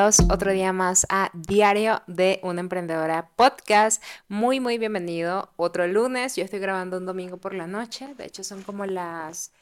otro 0.00 0.50
día 0.50 0.72
más 0.72 1.06
a 1.10 1.30
Diario 1.34 2.00
de 2.06 2.40
una 2.42 2.60
Emprendedora 2.60 3.28
Podcast. 3.36 4.02
Muy, 4.28 4.58
muy 4.58 4.78
bienvenido. 4.78 5.50
Otro 5.56 5.86
lunes, 5.86 6.36
yo 6.36 6.44
estoy 6.44 6.58
grabando 6.58 6.96
un 6.96 7.04
domingo 7.04 7.36
por 7.36 7.52
la 7.52 7.66
noche, 7.66 8.14
de 8.14 8.24
hecho 8.24 8.42
son 8.42 8.62
como 8.62 8.86
las, 8.86 9.52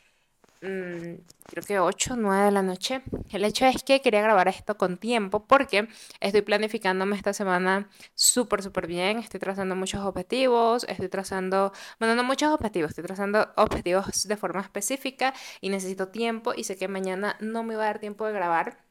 mm, 0.61 1.14
creo 1.45 1.64
que 1.66 1.80
8, 1.80 2.14
9 2.16 2.45
de 2.45 2.50
la 2.53 2.62
noche. 2.62 3.03
El 3.30 3.45
hecho 3.45 3.66
es 3.66 3.82
que 3.82 4.00
quería 4.00 4.22
grabar 4.22 4.46
esto 4.46 4.77
con 4.77 4.96
tiempo 4.98 5.45
porque 5.45 5.89
estoy 6.21 6.43
planificándome 6.43 7.16
esta 7.16 7.32
semana 7.32 7.91
súper, 8.14 8.62
súper 8.62 8.86
bien. 8.86 9.18
Estoy 9.18 9.41
trazando 9.41 9.75
muchos 9.75 10.02
objetivos, 10.05 10.84
estoy 10.89 11.09
trazando, 11.09 11.73
bueno, 11.98 12.14
no 12.14 12.23
muchos 12.23 12.50
objetivos, 12.53 12.90
estoy 12.90 13.04
trazando 13.04 13.48
objetivos 13.57 14.29
de 14.29 14.36
forma 14.36 14.61
específica 14.61 15.34
y 15.61 15.70
necesito 15.70 16.09
tiempo 16.09 16.54
y 16.54 16.62
sé 16.62 16.76
que 16.76 16.86
mañana 16.86 17.36
no 17.40 17.64
me 17.64 17.75
va 17.75 17.82
a 17.84 17.86
dar 17.86 17.98
tiempo 17.98 18.25
de 18.25 18.32
grabar 18.34 18.87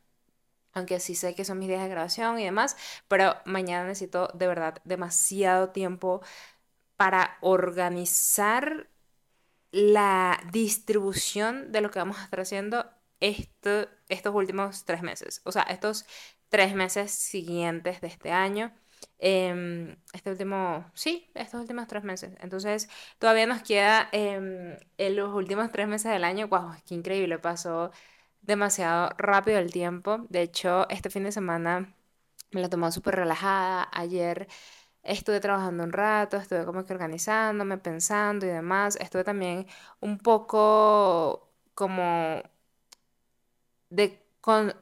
aunque 0.78 1.00
sí 1.00 1.16
sé 1.16 1.36
que 1.36 1.46
son 1.46 1.60
mis 1.60 1.68
días 1.70 1.82
de 1.84 1.90
grabación 1.90 2.40
y 2.40 2.46
demás, 2.46 2.78
pero 3.08 3.36
mañana 3.46 3.86
necesito 3.88 4.30
de 4.34 4.48
verdad 4.48 4.76
demasiado 4.86 5.70
tiempo 5.70 6.22
para 6.98 7.38
organizar 7.42 8.88
la 9.72 10.40
distribución 10.52 11.72
de 11.72 11.82
lo 11.82 11.92
que 11.92 12.00
vamos 12.00 12.18
a 12.20 12.24
estar 12.24 12.40
haciendo 12.42 12.86
estos 13.20 14.34
últimos 14.34 14.86
tres 14.86 15.02
meses, 15.02 15.42
o 15.44 15.52
sea, 15.52 15.64
estos 15.64 16.06
tres 16.50 16.76
meses 16.76 17.12
siguientes 17.12 18.02
de 18.02 18.08
este 18.08 18.32
año. 18.32 18.72
Em, 19.20 19.96
este 20.14 20.30
último, 20.32 20.90
sí, 20.94 21.30
estos 21.34 21.62
últimos 21.62 21.88
tres 21.88 22.04
meses. 22.04 22.36
Entonces, 22.40 22.90
todavía 23.20 23.46
nos 23.48 23.62
queda 23.64 24.10
em, 24.12 24.78
en 24.98 25.16
los 25.16 25.34
últimos 25.34 25.72
tres 25.72 25.88
meses 25.88 26.12
del 26.12 26.24
año. 26.24 26.48
¡Wow! 26.48 26.72
¡Qué 26.86 26.96
increíble! 26.96 27.40
Pasó 27.40 27.92
demasiado 28.48 29.10
rápido 29.18 29.60
el 29.60 29.72
tiempo. 29.72 30.26
De 30.30 30.42
hecho, 30.42 30.88
este 30.90 31.10
fin 31.10 31.24
de 31.26 31.32
semana 31.32 31.96
me 32.52 32.62
la 32.62 32.70
tomó 32.70 32.92
súper 32.92 33.16
relajada. 33.16 33.90
Ayer 33.94 34.48
estuve 35.04 35.40
trabajando 35.42 35.84
un 35.84 35.94
rato, 35.94 36.38
estuve 36.38 36.66
como 36.66 36.86
que 36.86 36.94
organizándome, 36.94 37.78
pensando 37.78 38.46
y 38.46 38.50
demás. 38.50 38.98
Estuve 38.98 39.24
también 39.24 39.68
un 40.02 40.18
poco 40.20 41.52
como 41.74 42.42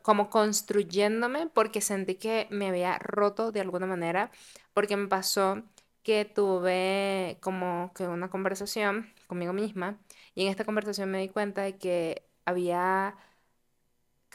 como 0.01 0.29
construyéndome 0.29 1.47
porque 1.47 1.81
sentí 1.81 2.15
que 2.15 2.47
me 2.51 2.67
había 2.69 2.97
roto 2.99 3.51
de 3.51 3.61
alguna 3.61 3.85
manera, 3.87 4.31
porque 4.73 4.97
me 4.97 5.07
pasó 5.07 5.63
que 6.03 6.25
tuve 6.25 7.37
como 7.41 7.91
que 7.95 8.07
una 8.07 8.29
conversación 8.29 9.11
conmigo 9.27 9.53
misma 9.53 9.99
y 10.35 10.43
en 10.43 10.49
esta 10.49 10.65
conversación 10.65 11.09
me 11.11 11.19
di 11.19 11.29
cuenta 11.29 11.63
de 11.63 11.77
que 11.77 12.27
había 12.45 13.17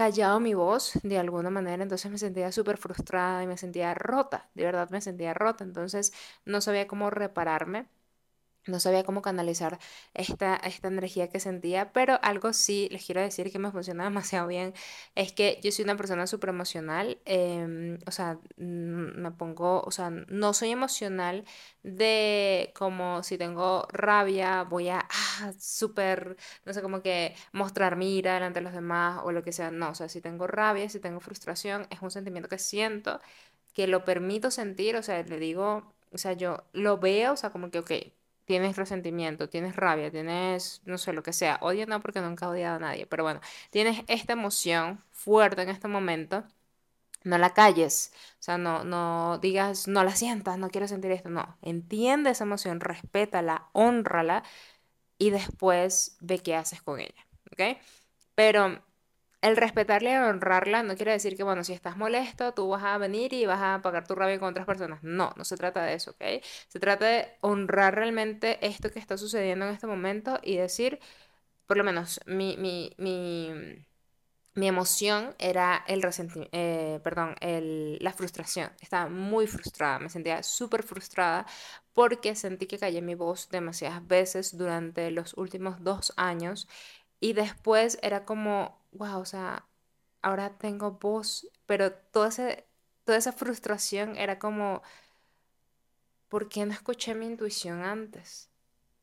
callado 0.01 0.41
mi 0.41 0.55
voz 0.55 0.93
de 1.03 1.19
alguna 1.19 1.51
manera, 1.51 1.83
entonces 1.83 2.11
me 2.11 2.17
sentía 2.17 2.53
súper 2.53 2.79
frustrada 2.79 3.43
y 3.43 3.47
me 3.47 3.59
sentía 3.59 3.93
rota, 3.93 4.49
de 4.55 4.65
verdad 4.65 4.89
me 4.89 5.03
sentía 5.03 5.35
rota, 5.35 5.63
entonces 5.63 6.15
no 6.47 6.63
sabía 6.63 6.87
cómo 6.87 7.11
repararme 7.11 7.87
no 8.67 8.81
sabía 8.81 9.05
cómo 9.05 9.23
canalizar 9.23 9.79
esta, 10.15 10.57
esta 10.57 10.89
energía 10.89 11.29
que 11.29 11.41
sentía, 11.41 11.93
pero 11.93 12.19
algo 12.23 12.53
sí 12.53 12.89
les 12.91 13.05
quiero 13.05 13.21
decir 13.21 13.51
que 13.53 13.59
me 13.59 13.71
funciona 13.71 14.05
demasiado 14.11 14.47
bien, 14.49 14.75
es 15.15 15.33
que 15.33 15.61
yo 15.63 15.73
soy 15.73 15.85
una 15.85 15.97
persona 15.97 16.27
súper 16.27 16.51
emocional, 16.51 17.21
em, 17.25 17.99
o 18.07 18.11
sea, 18.11 18.39
me 18.57 19.31
pongo, 19.33 19.83
o 19.83 19.91
sea, 19.91 20.11
no 20.11 20.53
soy 20.55 20.71
emocional 20.71 21.45
de 21.83 22.73
como 22.75 23.23
si 23.23 23.39
tengo 23.39 23.87
rabia, 23.93 24.65
voy 24.65 24.89
a, 24.89 25.07
ah, 25.11 25.53
súper, 25.59 26.37
no 26.65 26.73
sé, 26.73 26.83
como 26.83 27.03
que 27.03 27.35
mostrar 27.53 27.97
mi 27.97 28.17
ira 28.19 28.35
delante 28.35 28.61
de 28.61 28.65
los 28.65 28.73
demás 28.75 29.21
o 29.25 29.33
lo 29.33 29.43
que 29.43 29.53
sea, 29.53 29.71
no, 29.71 29.91
o 29.91 29.95
sea, 29.95 30.09
si 30.09 30.21
tengo 30.21 30.47
rabia, 30.47 30.89
si 30.89 31.01
tengo 31.01 31.21
frustración, 31.21 31.87
es 31.91 32.03
un 32.03 32.11
sentimiento 32.11 32.49
que 32.49 32.59
siento, 32.59 33.21
que 33.75 33.87
lo 33.87 34.05
permito 34.05 34.51
sentir, 34.51 34.97
o 34.97 35.03
sea, 35.03 35.23
le 35.23 35.39
digo, 35.39 35.95
o 36.13 36.19
sea, 36.19 36.33
yo 36.35 36.65
lo 36.73 36.99
veo, 36.99 37.33
o 37.33 37.37
sea, 37.37 37.51
como 37.51 37.71
que, 37.71 37.79
ok, 37.81 37.93
tienes 38.51 38.77
resentimiento, 38.77 39.49
tienes 39.49 39.77
rabia, 39.77 40.11
tienes, 40.11 40.83
no 40.85 40.99
sé, 40.99 41.13
lo 41.13 41.23
que 41.23 41.33
sea, 41.33 41.61
odio 41.63 41.87
no 41.87 42.01
porque 42.01 42.21
nunca 42.21 42.47
he 42.47 42.49
odiado 42.49 42.79
a 42.79 42.79
nadie, 42.81 43.07
pero 43.07 43.23
bueno, 43.23 43.41
tienes 43.71 44.03
esta 44.09 44.33
emoción 44.33 45.05
fuerte 45.13 45.63
en 45.63 45.69
este 45.69 45.87
momento, 45.87 46.43
no 47.23 47.39
la 47.39 47.55
calles, 47.55 48.13
o 48.41 48.43
sea, 48.43 48.59
no, 48.59 48.83
no 48.83 49.39
digas, 49.39 49.87
no 49.87 50.03
la 50.03 50.17
sientas, 50.17 50.59
no 50.59 50.69
quiero 50.69 50.89
sentir 50.89 51.13
esto, 51.13 51.29
no, 51.29 51.59
entiende 51.63 52.31
esa 52.31 52.43
emoción, 52.43 52.81
respétala, 52.81 53.69
honrala 53.73 54.43
y 55.17 55.31
después 55.31 56.17
ve 56.21 56.41
qué 56.41 56.57
haces 56.57 56.83
con 56.83 56.99
ella, 56.99 57.27
¿ok? 57.53 57.79
Pero 58.35 58.83
el 59.43 59.57
respetarla 59.57 60.11
y 60.13 60.17
honrarla 60.17 60.83
no 60.83 60.97
quiere 60.97 61.13
decir 61.13 61.37
que, 61.37 61.43
bueno, 61.45 61.65
si 61.65 61.73
estás 61.73 61.97
molesto, 61.97 62.53
tú 62.55 62.69
vas 62.69 62.85
a 62.85 62.99
venir 62.99 63.33
y 63.33 63.47
vas 63.47 63.61
a 63.61 63.75
apagar 63.77 64.07
tu 64.07 64.15
rabia 64.15 64.39
con 64.39 64.51
otras 64.51 64.67
personas. 64.67 65.03
No, 65.03 65.33
no 65.37 65.45
se 65.45 65.57
trata 65.57 65.83
de 65.85 65.95
eso, 65.95 66.13
¿ok? 66.13 66.23
Se 66.69 66.81
trata 66.81 67.07
de 67.07 67.29
honrar 67.41 67.95
realmente 67.95 68.65
esto 68.67 68.91
que 68.91 68.99
está 68.99 69.17
sucediendo 69.19 69.67
en 69.67 69.73
este 69.73 69.87
momento 69.87 70.39
y 70.43 70.57
decir, 70.57 71.01
por 71.67 71.77
lo 71.79 71.85
menos, 71.85 72.21
mi, 72.27 72.57
mi, 72.59 72.95
mi, 72.99 73.51
mi 74.55 74.67
emoción 74.69 75.35
era 75.39 75.85
el 75.87 76.03
resentimiento, 76.03 76.51
eh, 76.57 77.01
perdón, 77.05 77.37
el, 77.41 77.99
la 78.01 78.13
frustración. 78.13 78.71
Estaba 78.81 79.09
muy 79.09 79.47
frustrada, 79.47 79.99
me 80.01 80.11
sentía 80.11 80.43
súper 80.43 80.83
frustrada 80.83 81.47
porque 81.93 82.35
sentí 82.35 82.67
que 82.67 82.79
callé 82.79 83.01
mi 83.03 83.15
voz 83.15 83.49
demasiadas 83.51 84.07
veces 84.07 84.57
durante 84.59 85.11
los 85.13 85.35
últimos 85.35 85.83
dos 85.85 86.13
años 86.17 86.69
y 87.21 87.33
después 87.35 87.99
era 88.03 88.25
como 88.25 88.80
wow, 88.93 89.21
o 89.21 89.25
sea, 89.25 89.67
ahora 90.23 90.59
tengo 90.59 90.93
voz, 90.93 91.49
pero 91.67 91.93
toda, 91.93 92.29
ese, 92.29 92.67
toda 93.05 93.19
esa 93.19 93.33
frustración 93.33 94.17
era 94.17 94.39
como, 94.39 94.83
¿por 96.29 96.49
qué 96.49 96.65
no 96.67 96.73
escuché 96.73 97.15
mi 97.15 97.27
intuición 97.27 97.83
antes? 97.83 98.51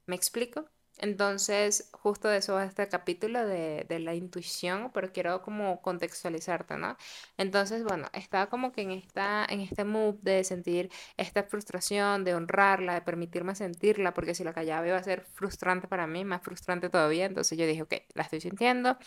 ¿Me 0.05 0.15
explico? 0.15 0.65
Entonces, 0.99 1.89
justo 1.93 2.27
de 2.27 2.37
eso 2.37 2.53
va 2.55 2.65
este 2.65 2.87
capítulo 2.89 3.45
de, 3.45 3.85
de, 3.87 3.99
la 3.99 4.15
intuición, 4.15 4.91
pero 4.93 5.11
quiero 5.13 5.43
como 5.43 5.81
contextualizarte, 5.81 6.75
¿no? 6.77 6.97
Entonces, 7.37 7.83
bueno, 7.83 8.07
estaba 8.13 8.47
como 8.49 8.71
que 8.71 8.81
en, 8.81 8.91
esta, 8.91 9.45
en 9.47 9.61
este 9.61 9.83
mood 9.83 10.15
de 10.21 10.43
sentir 10.43 10.89
esta 11.17 11.43
frustración, 11.43 12.23
de 12.23 12.33
honrarla, 12.33 12.95
de 12.95 13.01
permitirme 13.01 13.53
sentirla, 13.53 14.13
porque 14.15 14.33
si 14.33 14.43
la 14.43 14.53
callaba 14.53 14.87
iba 14.87 14.97
a 14.97 15.03
ser 15.03 15.21
frustrante 15.33 15.87
para 15.87 16.07
mí, 16.07 16.25
más 16.25 16.41
frustrante 16.41 16.89
todavía. 16.89 17.25
Entonces 17.25 17.57
yo 17.59 17.67
dije, 17.67 17.83
ok, 17.83 17.93
la 18.15 18.23
estoy 18.23 18.41
sintiendo, 18.41 18.97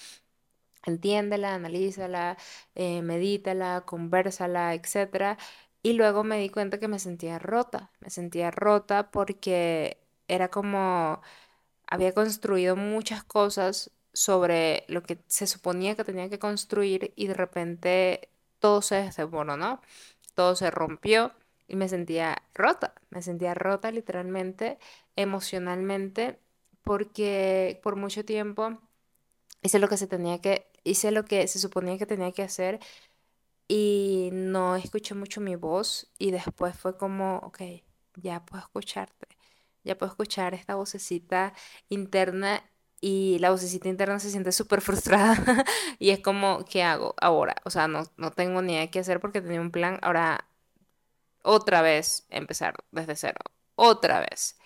entiéndela, 0.85 1.55
analízala, 1.55 2.37
eh, 2.75 3.03
medítala, 3.03 3.83
conversala, 3.87 4.75
etc. 4.75 5.39
Y 5.83 5.95
luego 5.95 6.25
me 6.25 6.39
di 6.39 6.51
cuenta 6.51 6.79
que 6.81 6.89
me 6.89 6.99
sentía 6.99 7.39
rota, 7.39 7.91
me 8.01 8.11
sentía 8.11 8.51
rota 8.51 9.11
porque 9.11 9.99
era 10.29 10.49
como 10.51 11.21
había 11.87 12.13
construido 12.15 12.77
muchas 12.77 13.25
cosas 13.25 13.91
sobre 14.13 14.85
lo 14.89 15.03
que 15.03 15.19
se 15.27 15.47
suponía 15.47 15.97
que 15.97 16.05
tenía 16.05 16.29
que 16.31 16.39
construir 16.39 17.13
y 17.17 17.27
de 17.29 17.35
repente 17.35 18.31
todo 18.59 18.83
se 18.83 18.97
desmoronó, 18.97 19.81
todo 20.35 20.57
se 20.57 20.71
rompió 20.71 21.33
y 21.69 21.77
me 21.77 21.89
sentía 21.89 22.43
rota, 22.55 22.95
me 23.11 23.23
sentía 23.23 23.55
rota 23.55 23.91
literalmente, 23.93 24.79
emocionalmente, 25.17 26.41
porque 26.83 27.81
por 27.83 27.97
mucho 27.97 28.25
tiempo 28.25 28.79
hice 29.63 29.79
lo 29.79 29.89
que 29.89 29.97
se 29.97 30.07
tenía 30.07 30.41
que 30.41 30.67
hice 30.85 31.11
lo 31.11 31.25
que 31.25 31.47
se 31.49 31.59
suponía 31.59 31.99
que 31.99 32.07
tenía 32.07 32.33
que 32.33 32.43
hacer 32.43 32.81
y 33.69 34.31
no 34.33 34.77
escuché 34.77 35.15
mucho 35.15 35.41
mi 35.41 35.55
voz 35.57 36.11
y 36.19 36.33
después 36.33 36.77
fue 36.77 36.97
como, 36.97 37.37
ok, 37.39 37.61
ya 38.17 38.45
puedo 38.45 38.63
escucharte, 38.63 39.29
ya 39.85 39.97
puedo 39.97 40.11
escuchar 40.11 40.55
esta 40.55 40.75
vocecita 40.75 41.55
interna 41.89 42.65
y 43.01 43.39
la 43.41 43.51
vocecita 43.51 43.89
interna 43.89 44.19
se 44.19 44.31
siente 44.31 44.53
súper 44.53 44.81
frustrada 44.81 45.37
y 46.01 46.11
es 46.11 46.21
como, 46.21 46.65
¿qué 46.65 46.83
hago 46.83 47.15
ahora? 47.21 47.55
O 47.65 47.71
sea, 47.71 47.87
no, 47.89 48.05
no 48.17 48.33
tengo 48.33 48.61
ni 48.63 48.75
idea 48.75 48.91
qué 48.91 49.01
hacer 49.01 49.21
porque 49.21 49.41
tenía 49.41 49.61
un 49.61 49.71
plan, 49.71 49.99
ahora 50.03 50.49
otra 51.43 51.83
vez 51.83 52.27
empezar 52.31 52.75
desde 52.93 53.17
cero, 53.17 53.39
otra 53.77 54.21
vez. 54.21 54.59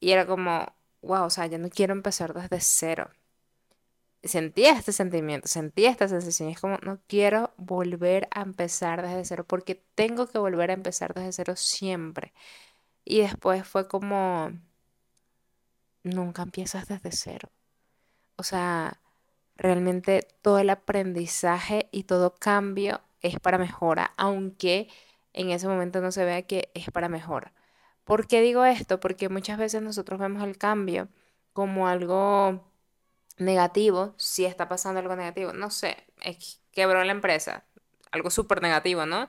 Y 0.00 0.12
era 0.12 0.26
como, 0.26 0.74
wow, 1.02 1.24
o 1.26 1.30
sea, 1.30 1.46
ya 1.46 1.58
no 1.58 1.70
quiero 1.70 1.92
empezar 1.94 2.34
desde 2.34 2.60
cero 2.60 3.10
sentía 4.22 4.72
este 4.72 4.92
sentimiento, 4.92 5.48
sentía 5.48 5.90
esta 5.90 6.08
sensación. 6.08 6.48
Es 6.50 6.60
como, 6.60 6.78
no 6.82 7.00
quiero 7.06 7.52
volver 7.56 8.28
a 8.32 8.42
empezar 8.42 9.02
desde 9.02 9.24
cero, 9.24 9.44
porque 9.46 9.82
tengo 9.94 10.26
que 10.26 10.38
volver 10.38 10.70
a 10.70 10.74
empezar 10.74 11.14
desde 11.14 11.32
cero 11.32 11.56
siempre. 11.56 12.32
Y 13.04 13.20
después 13.20 13.66
fue 13.66 13.88
como, 13.88 14.52
nunca 16.02 16.42
empiezas 16.42 16.88
desde 16.88 17.12
cero. 17.12 17.50
O 18.36 18.42
sea, 18.42 19.00
realmente 19.56 20.26
todo 20.42 20.58
el 20.58 20.70
aprendizaje 20.70 21.88
y 21.92 22.04
todo 22.04 22.34
cambio 22.34 23.00
es 23.22 23.38
para 23.40 23.58
mejora, 23.58 24.12
aunque 24.16 24.88
en 25.32 25.50
ese 25.50 25.68
momento 25.68 26.00
no 26.00 26.12
se 26.12 26.24
vea 26.24 26.42
que 26.42 26.70
es 26.74 26.90
para 26.90 27.08
mejora. 27.08 27.52
¿Por 28.04 28.26
qué 28.26 28.40
digo 28.40 28.64
esto? 28.64 29.00
Porque 29.00 29.28
muchas 29.28 29.58
veces 29.58 29.82
nosotros 29.82 30.18
vemos 30.20 30.42
el 30.42 30.58
cambio 30.58 31.08
como 31.52 31.88
algo 31.88 32.64
negativo, 33.40 34.14
si 34.18 34.44
está 34.44 34.68
pasando 34.68 35.00
algo 35.00 35.16
negativo, 35.16 35.52
no 35.52 35.70
sé, 35.70 35.96
quebró 36.72 37.02
la 37.04 37.12
empresa, 37.12 37.64
algo 38.12 38.30
súper 38.30 38.62
negativo, 38.62 39.06
¿no? 39.06 39.28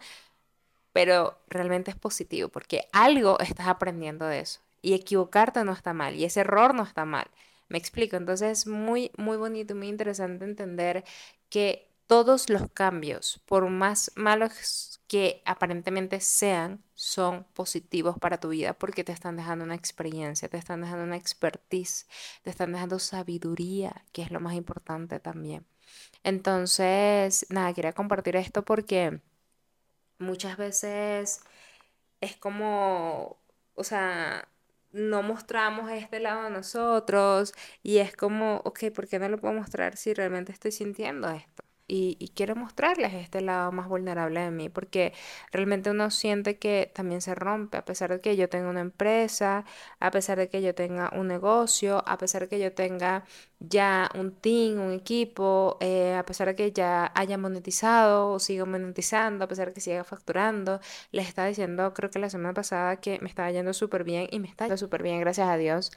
Pero 0.94 1.40
realmente 1.48 1.92
es 1.92 1.98
positivo 1.98 2.50
porque 2.50 2.88
algo 2.92 3.40
estás 3.40 3.68
aprendiendo 3.68 4.26
de 4.26 4.42
eso. 4.42 4.60
Y 4.82 4.94
equivocarte 4.94 5.64
no 5.64 5.72
está 5.72 5.94
mal 5.94 6.16
y 6.16 6.26
ese 6.26 6.42
error 6.42 6.74
no 6.76 6.84
está 6.84 7.06
mal. 7.06 7.28
Me 7.70 7.78
explico. 7.78 8.18
Entonces 8.18 8.60
es 8.60 8.68
muy, 8.68 9.12
muy 9.18 9.38
bonito 9.38 9.76
muy 9.76 9.88
interesante 9.88 10.44
entender 10.44 11.06
que 11.50 11.91
todos 12.12 12.50
los 12.50 12.70
cambios, 12.74 13.40
por 13.46 13.70
más 13.70 14.12
malos 14.18 15.00
que 15.08 15.42
aparentemente 15.46 16.20
sean, 16.20 16.84
son 16.94 17.46
positivos 17.54 18.18
para 18.20 18.38
tu 18.38 18.50
vida 18.50 18.74
porque 18.74 19.06
te 19.06 19.14
están 19.14 19.38
dejando 19.38 19.64
una 19.64 19.76
experiencia, 19.76 20.50
te 20.50 20.58
están 20.58 20.82
dejando 20.82 21.06
una 21.06 21.16
expertise, 21.16 22.08
te 22.44 22.50
están 22.50 22.74
dejando 22.74 23.00
sabiduría, 23.00 24.04
que 24.12 24.24
es 24.24 24.32
lo 24.32 24.42
más 24.42 24.56
importante 24.56 25.22
también. 25.22 25.66
Entonces, 26.24 27.46
nada, 27.50 27.74
quería 27.74 27.94
compartir 27.94 28.36
esto 28.36 28.66
porque 28.66 29.22
muchas 30.20 30.58
veces 30.58 31.42
es 32.22 32.36
como, 32.38 33.38
o 33.76 33.84
sea, 33.86 34.50
no 34.92 35.24
mostramos 35.24 35.92
este 35.92 36.20
lado 36.20 36.44
de 36.44 36.52
nosotros 36.52 37.54
y 37.84 38.00
es 38.00 38.16
como, 38.18 38.58
ok, 38.66 38.92
¿por 38.96 39.08
qué 39.08 39.20
no 39.20 39.30
lo 39.30 39.38
puedo 39.40 39.54
mostrar 39.54 39.98
si 39.98 40.14
realmente 40.14 40.52
estoy 40.52 40.72
sintiendo 40.74 41.30
esto? 41.30 41.61
Y, 41.94 42.32
quiero 42.36 42.56
mostrarles 42.56 43.14
este 43.14 43.42
lado 43.42 43.72
más 43.72 43.88
vulnerable 43.90 44.40
de 44.40 44.52
mí, 44.52 44.70
porque 44.70 45.14
realmente 45.52 45.92
uno 45.92 46.10
siente 46.10 46.58
que 46.58 46.92
también 46.94 47.22
se 47.22 47.36
rompe, 47.36 47.78
a 47.78 47.86
pesar 47.86 48.12
de 48.12 48.22
que 48.22 48.38
yo 48.38 48.48
tenga 48.50 48.70
una 48.70 48.80
empresa, 48.82 49.66
a 50.00 50.12
pesar 50.12 50.38
de 50.38 50.48
que 50.50 50.62
yo 50.62 50.74
tenga 50.74 51.12
un 51.14 51.28
negocio, 51.28 52.04
a 52.08 52.18
pesar 52.18 52.44
de 52.44 52.48
que 52.48 52.60
yo 52.60 52.74
tenga 52.74 53.26
ya 53.60 54.10
un 54.16 54.32
team, 54.34 54.80
un 54.80 54.94
equipo, 54.94 55.78
eh, 55.82 56.16
a 56.16 56.26
pesar 56.26 56.48
de 56.48 56.56
que 56.56 56.72
ya 56.72 57.12
haya 57.16 57.38
monetizado 57.38 58.32
o 58.32 58.40
siga 58.40 58.66
monetizando, 58.66 59.46
a 59.46 59.48
pesar 59.48 59.68
de 59.70 59.74
que 59.74 59.82
siga 59.82 60.04
facturando, 60.04 60.80
les 61.12 61.28
estaba 61.28 61.48
diciendo, 61.50 61.94
creo 61.94 62.10
que 62.10 62.20
la 62.20 62.30
semana 62.30 62.54
pasada 62.54 62.98
que 63.02 63.20
me 63.20 63.28
estaba 63.28 63.52
yendo 63.52 63.74
súper 63.74 64.04
bien 64.04 64.28
y 64.32 64.40
me 64.40 64.48
está 64.48 64.66
yendo 64.66 64.78
súper 64.78 65.04
bien, 65.04 65.20
gracias 65.20 65.50
a 65.50 65.58
Dios. 65.58 65.92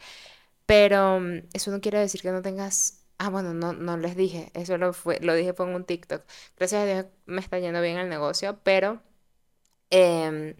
Pero 0.67 1.20
mm, 1.20 1.49
eso 1.52 1.70
no 1.70 1.81
quiere 1.81 1.99
decir 2.00 2.23
que 2.23 2.31
no 2.32 2.43
tengas 2.43 3.04
Ah, 3.26 3.31
bueno, 3.31 3.55
no, 3.55 3.73
no 3.73 3.97
les 3.97 4.17
dije, 4.17 4.50
eso 4.55 4.76
lo, 4.76 4.93
fue, 4.93 5.19
lo 5.21 5.35
dije 5.35 5.55
por 5.55 5.67
un 5.69 5.85
TikTok. 5.87 6.23
Gracias 6.59 6.82
a 6.82 6.85
Dios 6.87 7.06
me 7.25 7.41
está 7.41 7.59
yendo 7.59 7.81
bien 7.81 7.97
el 7.97 8.11
negocio, 8.11 8.61
pero 8.62 9.00
em, 9.91 10.56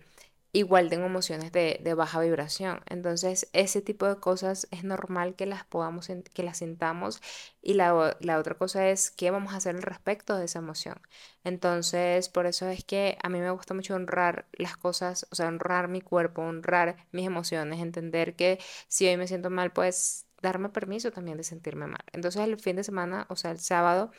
igual 0.53 0.91
tengo 0.91 1.07
emociones 1.07 1.53
de, 1.53 1.81
de, 1.83 1.95
baja 1.95 2.21
vibración. 2.21 2.83
Entonces, 2.89 3.49
ese 3.55 3.83
tipo 3.83 4.07
de 4.09 4.17
cosas 4.21 4.69
es 4.71 4.85
normal 4.85 5.37
que 5.37 5.47
las 5.47 5.65
podamos, 5.65 6.09
que 6.35 6.43
las 6.45 6.59
sintamos. 6.59 7.21
Y 7.63 7.75
la, 7.75 8.17
la 8.21 8.39
otra 8.39 8.57
cosa 8.57 8.89
es 8.91 9.11
qué 9.11 9.31
vamos 9.31 9.55
a 9.55 9.59
hacer 9.59 9.77
al 9.77 9.83
respecto 9.83 10.37
de 10.39 10.47
esa 10.47 10.61
emoción. 10.61 11.01
Entonces, 11.45 12.29
por 12.29 12.47
eso 12.47 12.69
es 12.69 12.85
que 12.85 13.19
a 13.23 13.29
mí 13.29 13.41
me 13.41 13.51
gusta 13.51 13.75
mucho 13.75 13.95
honrar 13.95 14.47
las 14.53 14.77
cosas, 14.77 15.27
o 15.31 15.35
sea, 15.35 15.49
honrar 15.49 15.89
mi 15.89 16.01
cuerpo, 16.01 16.43
honrar 16.43 16.97
mis 17.13 17.27
emociones, 17.27 17.81
entender 17.81 18.37
que 18.37 18.59
si 18.89 19.07
hoy 19.09 19.17
me 19.17 19.29
siento 19.29 19.51
mal, 19.51 19.73
pues 19.73 20.27
darme 20.45 20.69
permiso 20.69 21.11
también 21.11 21.37
de 21.39 21.45
sentirme 21.45 21.87
mal. 21.87 22.05
Entonces 22.13 22.43
el 22.43 22.59
fin 22.59 22.77
de 22.77 22.85
semana, 22.85 23.27
o 23.31 23.37
sea, 23.37 23.51
el 23.51 23.59
sábado, 23.61 24.11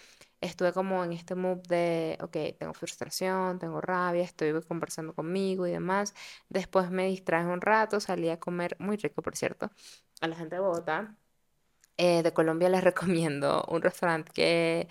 estuve 0.42 0.74
como 0.74 1.04
en 1.04 1.13
este 1.13 1.36
mood 1.36 1.60
de, 1.68 2.18
ok, 2.22 2.57
tengo 2.60 2.74
frustración, 2.74 3.60
tengo 3.60 3.80
rabia, 3.81 4.24
estoy 4.24 4.60
conversando 4.63 5.13
conmigo 5.13 5.68
y 5.68 5.72
demás. 5.72 6.13
Después 6.50 6.89
me 6.92 7.06
distraje 7.07 7.48
un 7.48 7.62
rato, 7.62 8.00
salí 8.00 8.30
a 8.30 8.39
comer, 8.39 8.75
muy 8.80 8.98
rico 8.98 9.22
por 9.22 9.36
cierto, 9.38 9.72
a 10.22 10.27
la 10.27 10.36
gente 10.36 10.56
de 10.56 10.62
Bogotá. 10.62 11.16
Eh, 11.98 12.24
de 12.24 12.33
Colombia 12.33 12.69
les 12.69 12.83
recomiendo 12.92 13.63
un 13.69 13.81
restaurante 13.81 14.31
que 14.33 14.88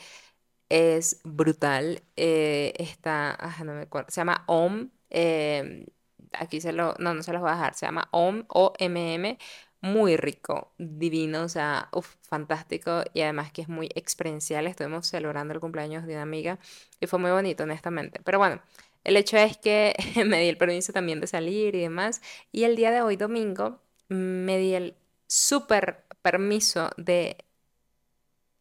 es 0.68 1.20
brutal. 1.24 2.02
Eh, 2.16 2.74
está, 2.78 3.38
no 3.64 3.74
me 3.74 3.82
acuerdo, 3.82 4.10
se 4.10 4.20
llama 4.20 4.44
OM. 4.46 4.90
Eh, 5.10 5.86
aquí 6.32 6.60
se 6.60 6.72
lo, 6.72 6.94
no, 6.98 7.14
no 7.14 7.22
se 7.22 7.32
los 7.32 7.40
voy 7.42 7.50
a 7.50 7.54
dejar, 7.54 7.74
se 7.74 7.86
llama 7.86 8.08
OM, 8.12 8.44
O-M-M 8.48 9.38
muy 9.84 10.16
rico, 10.16 10.72
divino, 10.78 11.42
o 11.42 11.48
sea, 11.50 11.90
fantástico 12.22 13.02
y 13.12 13.20
además 13.20 13.52
que 13.52 13.60
es 13.60 13.68
muy 13.68 13.90
experiencial. 13.94 14.66
Estuvimos 14.66 15.06
celebrando 15.06 15.52
el 15.52 15.60
cumpleaños 15.60 16.06
de 16.06 16.14
una 16.14 16.22
amiga 16.22 16.58
y 17.00 17.06
fue 17.06 17.18
muy 17.18 17.30
bonito, 17.30 17.64
honestamente. 17.64 18.18
Pero 18.24 18.38
bueno, 18.38 18.62
el 19.04 19.16
hecho 19.18 19.36
es 19.36 19.58
que 19.58 19.94
me 20.26 20.40
di 20.40 20.48
el 20.48 20.56
permiso 20.56 20.94
también 20.94 21.20
de 21.20 21.26
salir 21.26 21.74
y 21.74 21.82
demás. 21.82 22.22
Y 22.50 22.64
el 22.64 22.76
día 22.76 22.90
de 22.90 23.02
hoy, 23.02 23.16
domingo, 23.16 23.82
me 24.08 24.56
di 24.56 24.72
el 24.72 24.96
súper 25.26 26.04
permiso 26.22 26.88
de 26.96 27.44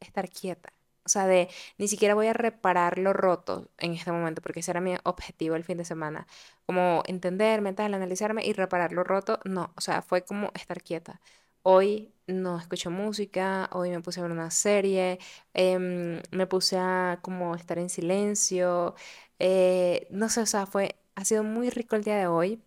estar 0.01 0.29
quieta. 0.29 0.73
O 1.05 1.09
sea, 1.09 1.27
de 1.27 1.49
ni 1.77 1.87
siquiera 1.87 2.15
voy 2.15 2.27
a 2.27 2.33
reparar 2.33 2.97
lo 2.97 3.13
roto 3.13 3.69
en 3.77 3.93
este 3.93 4.11
momento, 4.11 4.41
porque 4.41 4.61
ese 4.61 4.71
era 4.71 4.81
mi 4.81 4.95
objetivo 5.03 5.55
el 5.55 5.63
fin 5.63 5.77
de 5.77 5.85
semana. 5.85 6.27
Como 6.65 7.03
entenderme, 7.07 7.73
tal, 7.73 7.93
analizarme 7.93 8.45
y 8.45 8.53
reparar 8.53 8.93
lo 8.93 9.03
roto. 9.03 9.39
No, 9.45 9.73
o 9.75 9.81
sea, 9.81 10.01
fue 10.01 10.23
como 10.23 10.51
estar 10.55 10.81
quieta. 10.81 11.19
Hoy 11.63 12.13
no 12.27 12.57
escucho 12.59 12.89
música, 12.91 13.69
hoy 13.73 13.89
me 13.89 14.01
puse 14.01 14.19
a 14.19 14.23
ver 14.23 14.31
una 14.31 14.51
serie, 14.51 15.19
em, 15.53 16.21
me 16.31 16.47
puse 16.47 16.77
a 16.77 17.19
como 17.21 17.55
estar 17.55 17.79
en 17.79 17.89
silencio. 17.89 18.95
Eh, 19.39 20.07
no 20.09 20.29
sé, 20.29 20.41
o 20.41 20.45
sea, 20.45 20.65
fue, 20.65 20.95
ha 21.15 21.25
sido 21.25 21.43
muy 21.43 21.69
rico 21.69 21.95
el 21.95 22.03
día 22.03 22.17
de 22.17 22.27
hoy. 22.27 22.61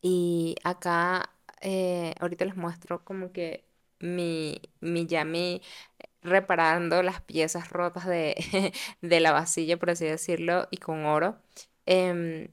Y 0.00 0.56
acá, 0.64 1.30
eh, 1.60 2.14
ahorita 2.20 2.44
les 2.44 2.56
muestro 2.56 3.04
como 3.04 3.32
que 3.32 3.64
mi, 4.00 4.60
mi 4.80 5.06
ya 5.06 5.24
reparando 6.28 7.02
las 7.02 7.20
piezas 7.20 7.70
rotas 7.70 8.06
de, 8.06 8.72
de 9.02 9.20
la 9.20 9.32
vasilla, 9.32 9.78
por 9.78 9.90
así 9.90 10.06
decirlo, 10.06 10.68
y 10.70 10.78
con 10.78 11.04
oro. 11.06 11.38
Em, 11.86 12.48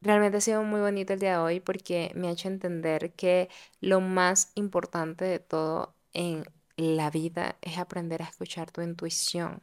realmente 0.00 0.38
ha 0.38 0.40
sido 0.40 0.62
muy 0.62 0.80
bonito 0.80 1.12
el 1.12 1.20
día 1.20 1.32
de 1.32 1.38
hoy 1.38 1.60
porque 1.60 2.12
me 2.14 2.28
ha 2.28 2.32
hecho 2.32 2.48
entender 2.48 3.12
que 3.14 3.48
lo 3.80 4.00
más 4.00 4.52
importante 4.54 5.24
de 5.24 5.38
todo 5.38 5.94
en 6.12 6.44
la 6.76 7.10
vida 7.10 7.56
es 7.62 7.78
aprender 7.78 8.22
a 8.22 8.26
escuchar 8.26 8.70
tu 8.70 8.82
intuición 8.82 9.62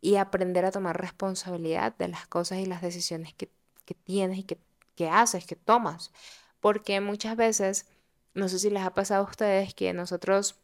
y 0.00 0.16
aprender 0.16 0.64
a 0.64 0.70
tomar 0.72 1.00
responsabilidad 1.00 1.96
de 1.96 2.08
las 2.08 2.26
cosas 2.28 2.58
y 2.58 2.66
las 2.66 2.82
decisiones 2.82 3.34
que, 3.34 3.50
que 3.84 3.94
tienes 3.94 4.38
y 4.38 4.44
que, 4.44 4.58
que 4.94 5.08
haces, 5.08 5.46
que 5.46 5.56
tomas. 5.56 6.12
Porque 6.60 7.00
muchas 7.00 7.36
veces, 7.36 7.86
no 8.34 8.48
sé 8.48 8.58
si 8.58 8.70
les 8.70 8.82
ha 8.84 8.94
pasado 8.94 9.24
a 9.26 9.30
ustedes 9.30 9.74
que 9.74 9.92
nosotros 9.92 10.56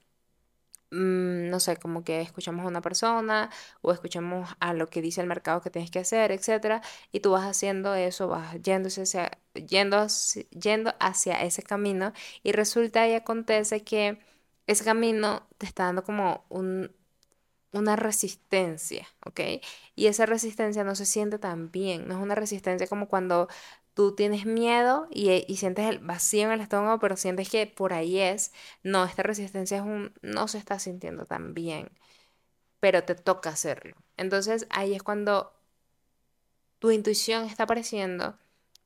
Mm, 0.92 1.49
no 1.49 1.58
sé, 1.58 1.78
como 1.78 2.04
que 2.04 2.20
escuchamos 2.20 2.64
a 2.66 2.68
una 2.68 2.82
persona 2.82 3.50
o 3.80 3.92
escuchamos 3.92 4.50
a 4.61 4.75
lo 4.75 4.88
que 4.88 5.00
dice 5.00 5.22
el 5.22 5.26
mercado 5.26 5.62
que 5.62 5.70
tienes 5.70 5.90
que 5.90 6.00
hacer, 6.00 6.30
etcétera, 6.32 6.82
y 7.12 7.20
tú 7.20 7.30
vas 7.32 7.44
haciendo 7.46 7.94
eso, 7.94 8.28
vas 8.28 8.54
hacia, 8.54 9.30
yendo, 9.54 10.06
yendo 10.50 10.94
hacia 11.00 11.42
ese 11.42 11.62
camino 11.62 12.12
y 12.42 12.52
resulta 12.52 13.08
y 13.08 13.14
acontece 13.14 13.82
que 13.84 14.18
ese 14.66 14.84
camino 14.84 15.46
te 15.58 15.64
está 15.66 15.84
dando 15.84 16.04
como 16.04 16.44
un, 16.50 16.92
una 17.72 17.96
resistencia, 17.96 19.08
¿ok? 19.26 19.40
Y 19.94 20.06
esa 20.06 20.26
resistencia 20.26 20.84
no 20.84 20.94
se 20.94 21.06
siente 21.06 21.38
tan 21.38 21.70
bien, 21.70 22.06
no 22.08 22.16
es 22.16 22.22
una 22.22 22.34
resistencia 22.34 22.87
como 22.87 23.08
cuando 23.08 23.49
tú 23.94 24.14
tienes 24.14 24.46
miedo 24.46 25.08
y, 25.11 25.56
sientes 25.56 25.87
el 25.88 25.99
vacío 25.99 26.44
en 26.44 26.52
el 26.52 26.61
estómago, 26.61 26.99
pero 27.00 27.16
sientes 27.16 27.49
que 27.50 27.66
por 27.66 27.92
ahí 27.92 28.18
es. 28.18 28.52
No, 28.82 29.04
esta 29.04 29.22
resistencia 29.22 29.78
es 29.78 29.82
un, 29.82 30.12
no 30.22 30.49
se 30.49 30.58
está 30.58 30.78
sintiendo 30.78 31.26
tan 31.26 31.54
bien, 31.54 31.90
pero 32.80 33.04
te 33.04 33.14
toca 33.14 33.50
hacerlo. 33.50 33.96
Entonces 34.16 34.66
ahí 34.70 34.94
es 34.94 35.02
cuando 35.02 35.52
tu 36.78 36.90
intuición 36.90 37.44
está 37.44 37.64
apareciendo, 37.64 38.37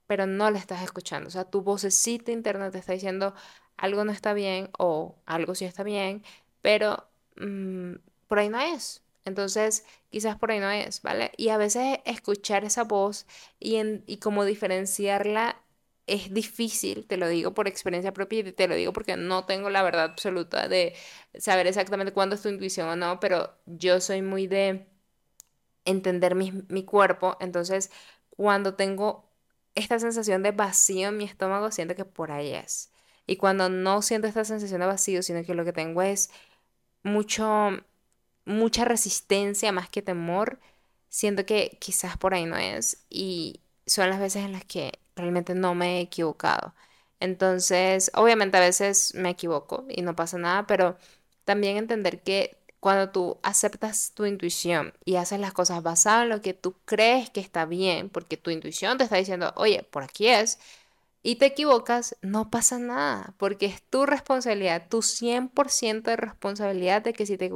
pero 0.06 0.26
no 0.26 0.50
la 0.50 0.58
estás 0.58 0.82
escuchando. 0.82 1.28
O 1.28 1.30
sea, 1.30 1.44
tu 1.44 1.62
vocecita 1.62 2.32
interna 2.32 2.70
te 2.70 2.78
está 2.78 2.92
diciendo 2.92 3.34
algo 3.76 4.04
no 4.04 4.12
está 4.12 4.34
bien 4.34 4.70
o 4.78 5.16
algo 5.26 5.54
sí 5.54 5.64
está 5.64 5.82
bien, 5.82 6.24
pero 6.62 7.08
mm, 7.36 7.94
por 8.28 8.38
ahí 8.38 8.48
no 8.48 8.60
es. 8.60 9.02
Entonces, 9.26 9.84
quizás 10.10 10.36
por 10.38 10.50
ahí 10.52 10.60
no 10.60 10.70
es, 10.70 11.02
¿vale? 11.02 11.32
Y 11.36 11.50
a 11.50 11.58
veces 11.58 11.98
escuchar 12.06 12.64
esa 12.64 12.84
voz 12.84 13.26
y, 13.60 13.76
en, 13.76 14.04
y 14.06 14.18
como 14.18 14.44
diferenciarla 14.46 15.62
es 16.06 16.32
difícil, 16.32 17.06
te 17.06 17.16
lo 17.18 17.28
digo 17.28 17.52
por 17.54 17.68
experiencia 17.68 18.12
propia 18.14 18.40
y 18.40 18.52
te 18.52 18.68
lo 18.68 18.76
digo 18.76 18.92
porque 18.92 19.16
no 19.16 19.44
tengo 19.46 19.70
la 19.70 19.82
verdad 19.82 20.04
absoluta 20.04 20.68
de 20.68 20.94
saber 21.36 21.66
exactamente 21.66 22.12
cuándo 22.12 22.36
es 22.36 22.42
tu 22.42 22.48
intuición 22.48 22.88
o 22.88 22.96
no, 22.96 23.20
pero 23.20 23.54
yo 23.66 24.00
soy 24.00 24.22
muy 24.22 24.46
de 24.46 24.86
entender 25.84 26.34
mi, 26.34 26.52
mi 26.68 26.84
cuerpo, 26.84 27.36
entonces 27.40 27.90
cuando 28.30 28.74
tengo 28.74 29.30
esta 29.74 29.98
sensación 29.98 30.42
de 30.42 30.52
vacío 30.52 31.08
en 31.08 31.16
mi 31.18 31.24
estómago, 31.24 31.70
siento 31.70 31.94
que 31.94 32.04
por 32.04 32.32
ahí 32.32 32.52
es. 32.52 32.92
Y 33.26 33.36
cuando 33.36 33.68
no 33.68 34.02
siento 34.02 34.28
esta 34.28 34.44
sensación 34.44 34.80
de 34.80 34.86
vacío, 34.86 35.22
sino 35.22 35.44
que 35.44 35.54
lo 35.54 35.64
que 35.64 35.72
tengo 35.72 36.02
es 36.02 36.30
mucho 37.02 37.70
mucha 38.46 38.84
resistencia 38.86 39.72
más 39.72 39.88
que 39.90 40.02
temor, 40.02 40.60
siento 41.10 41.46
que 41.46 41.76
quizás 41.80 42.16
por 42.16 42.34
ahí 42.34 42.46
no 42.46 42.56
es 42.56 43.04
y 43.10 43.60
son 43.86 44.10
las 44.10 44.20
veces 44.20 44.44
en 44.44 44.52
las 44.52 44.64
que 44.64 44.98
realmente 45.16 45.54
no 45.54 45.74
me 45.74 45.98
he 45.98 46.00
equivocado. 46.02 46.74
Entonces, 47.20 48.10
obviamente 48.14 48.56
a 48.58 48.60
veces 48.60 49.14
me 49.14 49.30
equivoco 49.30 49.84
y 49.88 50.02
no 50.02 50.16
pasa 50.16 50.38
nada, 50.38 50.66
pero 50.66 50.96
también 51.44 51.76
entender 51.76 52.22
que 52.22 52.56
cuando 52.80 53.10
tú 53.10 53.38
aceptas 53.42 54.12
tu 54.14 54.26
intuición 54.26 54.94
y 55.04 55.16
haces 55.16 55.40
las 55.40 55.52
cosas 55.52 55.82
basadas 55.82 56.24
en 56.24 56.28
lo 56.30 56.42
que 56.42 56.54
tú 56.54 56.76
crees 56.84 57.30
que 57.30 57.40
está 57.40 57.64
bien, 57.66 58.10
porque 58.10 58.36
tu 58.36 58.50
intuición 58.50 58.98
te 58.98 59.04
está 59.04 59.16
diciendo, 59.16 59.52
oye, 59.56 59.82
por 59.84 60.02
aquí 60.04 60.28
es, 60.28 60.58
y 61.22 61.36
te 61.36 61.46
equivocas, 61.46 62.16
no 62.22 62.50
pasa 62.50 62.78
nada, 62.78 63.34
porque 63.38 63.66
es 63.66 63.82
tu 63.82 64.06
responsabilidad, 64.06 64.88
tu 64.88 65.02
100% 65.02 66.10
de 66.10 66.16
responsabilidad 66.16 67.02
de 67.02 67.12
que 67.14 67.26
si 67.26 67.36
te, 67.36 67.50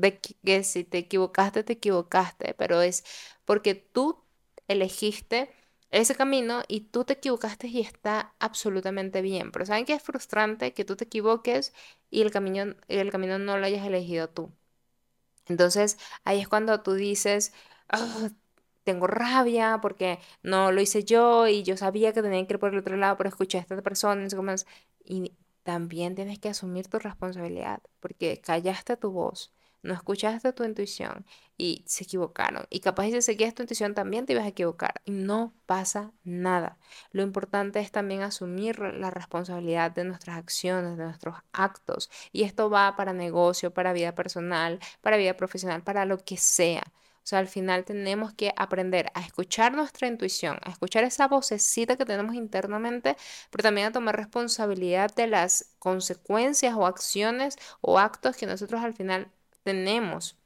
de 0.00 0.18
que 0.20 0.64
si 0.64 0.84
te 0.84 0.98
equivocaste, 0.98 1.64
te 1.64 1.74
equivocaste, 1.74 2.54
pero 2.54 2.82
es 2.82 3.04
porque 3.44 3.74
tú 3.74 4.22
elegiste 4.68 5.50
ese 5.90 6.14
camino 6.14 6.62
y 6.68 6.80
tú 6.82 7.04
te 7.04 7.14
equivocaste 7.14 7.68
y 7.68 7.80
está 7.80 8.34
absolutamente 8.40 9.22
bien. 9.22 9.52
Pero 9.52 9.66
¿saben 9.66 9.84
que 9.86 9.94
es 9.94 10.02
frustrante 10.02 10.74
que 10.74 10.84
tú 10.84 10.96
te 10.96 11.04
equivoques 11.04 11.72
y 12.10 12.22
el 12.22 12.30
camino, 12.30 12.74
el 12.88 13.10
camino 13.10 13.38
no 13.38 13.58
lo 13.58 13.66
hayas 13.66 13.86
elegido 13.86 14.28
tú? 14.28 14.52
Entonces 15.48 15.98
ahí 16.24 16.40
es 16.40 16.48
cuando 16.48 16.82
tú 16.82 16.94
dices, 16.94 17.52
tengo 18.84 19.06
rabia 19.06 19.80
porque 19.82 20.18
no 20.42 20.72
lo 20.72 20.80
hice 20.80 21.04
yo 21.04 21.46
y 21.48 21.62
yo 21.62 21.76
sabía 21.76 22.12
que 22.12 22.22
tenía 22.22 22.46
que 22.46 22.54
ir 22.54 22.60
por 22.60 22.72
el 22.72 22.78
otro 22.80 22.96
lado, 22.96 23.16
pero 23.16 23.28
escuché 23.28 23.58
a 23.58 23.60
esta 23.62 23.82
persona 23.82 24.26
y 25.04 25.34
también 25.64 26.14
tienes 26.14 26.38
que 26.38 26.48
asumir 26.50 26.88
tu 26.88 26.98
responsabilidad 26.98 27.82
porque 28.00 28.40
callaste 28.40 28.96
tu 28.96 29.10
voz 29.10 29.52
no 29.82 29.94
escuchaste 29.94 30.52
tu 30.52 30.64
intuición 30.64 31.24
y 31.56 31.84
se 31.86 32.04
equivocaron. 32.04 32.66
Y 32.70 32.80
capaz 32.80 33.06
si 33.06 33.22
seguías 33.22 33.54
tu 33.54 33.62
intuición 33.62 33.94
también 33.94 34.26
te 34.26 34.32
ibas 34.32 34.44
a 34.44 34.48
equivocar 34.48 35.00
y 35.04 35.12
no 35.12 35.54
pasa 35.66 36.12
nada. 36.24 36.78
Lo 37.12 37.22
importante 37.22 37.80
es 37.80 37.92
también 37.92 38.22
asumir 38.22 38.78
la 38.78 39.10
responsabilidad 39.10 39.90
de 39.90 40.04
nuestras 40.04 40.36
acciones, 40.38 40.98
de 40.98 41.04
nuestros 41.04 41.36
actos. 41.52 42.10
Y 42.32 42.44
esto 42.44 42.70
va 42.70 42.96
para 42.96 43.12
negocio, 43.12 43.72
para 43.72 43.92
vida 43.92 44.14
personal, 44.14 44.80
para 45.00 45.16
vida 45.16 45.36
profesional, 45.36 45.82
para 45.82 46.04
lo 46.04 46.18
que 46.18 46.36
sea. 46.36 46.92
O 47.26 47.28
sea, 47.28 47.40
al 47.40 47.48
final 47.48 47.84
tenemos 47.84 48.32
que 48.34 48.52
aprender 48.56 49.10
a 49.14 49.20
escuchar 49.20 49.74
nuestra 49.74 50.06
intuición, 50.06 50.58
a 50.62 50.70
escuchar 50.70 51.02
esa 51.02 51.26
vocecita 51.26 51.96
que 51.96 52.04
tenemos 52.04 52.36
internamente, 52.36 53.16
pero 53.50 53.62
también 53.64 53.88
a 53.88 53.92
tomar 53.92 54.16
responsabilidad 54.16 55.12
de 55.12 55.26
las 55.26 55.74
consecuencias 55.80 56.74
o 56.76 56.86
acciones 56.86 57.56
o 57.80 57.98
actos 57.98 58.36
que 58.36 58.46
nosotros 58.46 58.80
al 58.80 58.94
final 58.94 59.32
tenemos, 59.66 60.38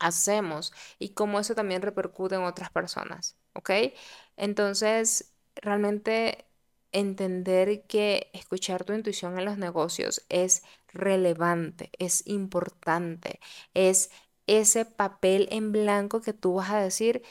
hacemos 0.00 0.72
y 0.98 1.10
cómo 1.10 1.40
eso 1.40 1.54
también 1.54 1.82
repercute 1.82 2.36
en 2.36 2.44
otras 2.44 2.70
personas, 2.70 3.36
¿ok? 3.54 3.70
Entonces, 4.36 5.34
realmente 5.56 6.46
entender 6.92 7.86
que 7.86 8.30
escuchar 8.34 8.84
tu 8.84 8.92
intuición 8.94 9.38
en 9.38 9.44
los 9.46 9.58
negocios 9.58 10.24
es 10.28 10.62
relevante, 10.88 11.90
es 11.98 12.26
importante, 12.26 13.40
es 13.74 14.10
ese 14.46 14.84
papel 14.86 15.48
en 15.50 15.72
blanco 15.72 16.20
que 16.22 16.32
tú 16.32 16.54
vas 16.54 16.70
a 16.70 16.80
decir, 16.80 17.22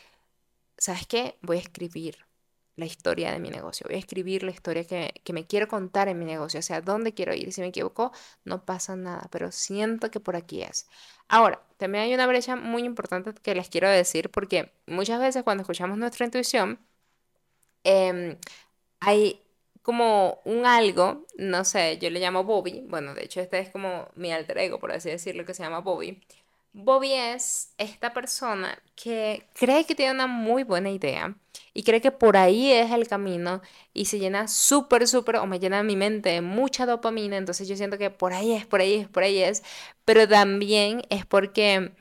¿sabes 0.77 1.07
qué? 1.07 1.38
Voy 1.41 1.57
a 1.57 1.62
escribir 1.62 2.25
la 2.75 2.86
historia 2.86 3.32
de 3.32 3.39
mi 3.39 3.50
negocio, 3.50 3.86
voy 3.88 3.96
a 3.96 4.00
escribir 4.00 4.44
la 4.44 4.51
historia 4.51 4.86
que, 4.86 5.34
me 5.34 5.46
quiero 5.46 5.67
contar 5.67 6.08
en 6.10 6.20
mi 6.20 6.25
negocio, 6.25 6.60
o 6.60 6.63
sea, 6.63 6.82
dónde 6.82 7.13
quiero 7.13 7.34
ir. 7.34 7.51
Si 7.53 7.62
me 7.62 7.67
equivoco, 7.67 8.12
no 8.44 8.65
pasa 8.65 8.96
nada, 8.96 9.27
pero 9.32 9.51
siento 9.51 10.12
que 10.12 10.20
por 10.20 10.36
aquí 10.36 10.62
es. 10.62 10.88
Ahora, 11.27 11.62
también 11.77 12.05
hay 12.05 12.13
una 12.13 12.27
brecha 12.27 12.55
muy 12.55 12.84
importante 12.84 13.34
que 13.41 13.55
les 13.55 13.70
quiero 13.70 13.89
decir, 13.89 14.29
porque 14.29 14.72
muchas 14.88 15.20
veces 15.20 15.44
cuando 15.44 15.62
escuchamos 15.62 15.98
nuestra 15.98 16.25
intuición, 16.25 16.79
em, 17.84 18.38
hay 19.00 19.41
como 19.82 20.41
un 20.46 20.65
algo, 20.65 21.25
no 21.38 21.65
sé, 21.65 21.98
yo 22.00 22.10
le 22.10 22.20
llamo 22.20 22.44
Bobby, 22.44 22.86
bueno, 22.89 23.13
de 23.13 23.24
hecho 23.25 23.41
este 23.41 23.60
es 23.60 23.70
como 23.70 24.10
mi 24.15 24.32
alter 24.34 24.58
ego, 24.60 24.79
por 24.79 24.91
así 24.91 25.10
decirlo, 25.10 25.46
que 25.46 25.53
se 25.53 25.63
llama 25.63 25.79
Bobby. 25.79 26.22
Bobby 26.77 27.13
es 27.13 27.74
esta 27.77 28.13
persona 28.13 28.77
que 28.96 29.48
cree 29.53 29.86
que 29.86 29.96
tiene 29.96 30.12
una 30.12 30.27
muy 30.27 30.63
buena 30.63 30.89
idea 30.91 31.34
y 31.74 31.84
cree 31.84 32.01
que 32.01 32.12
por 32.12 32.36
ahí 32.36 32.70
es 32.72 32.91
el 32.91 33.08
camino 33.08 33.62
y 33.94 34.05
se 34.05 34.20
llena 34.20 34.50
súper, 34.50 35.08
súper, 35.08 35.38
o 35.38 35.46
me 35.48 35.60
llena 35.60 35.84
mi 35.84 35.96
mente 35.96 36.29
de 36.29 36.41
mucha 36.41 36.86
dopamina, 36.86 37.38
entonces 37.38 37.70
yo 37.70 37.77
siento 37.77 37.98
que 37.98 38.10
por 38.10 38.34
ahí 38.34 38.51
es, 38.51 38.65
por 38.65 38.82
ahí 38.82 38.96
es, 38.96 39.08
por 39.08 39.24
ahí 39.24 39.41
es, 39.41 39.63
pero 40.03 40.27
también 40.27 41.03
es 41.10 41.25
porque 41.25 41.94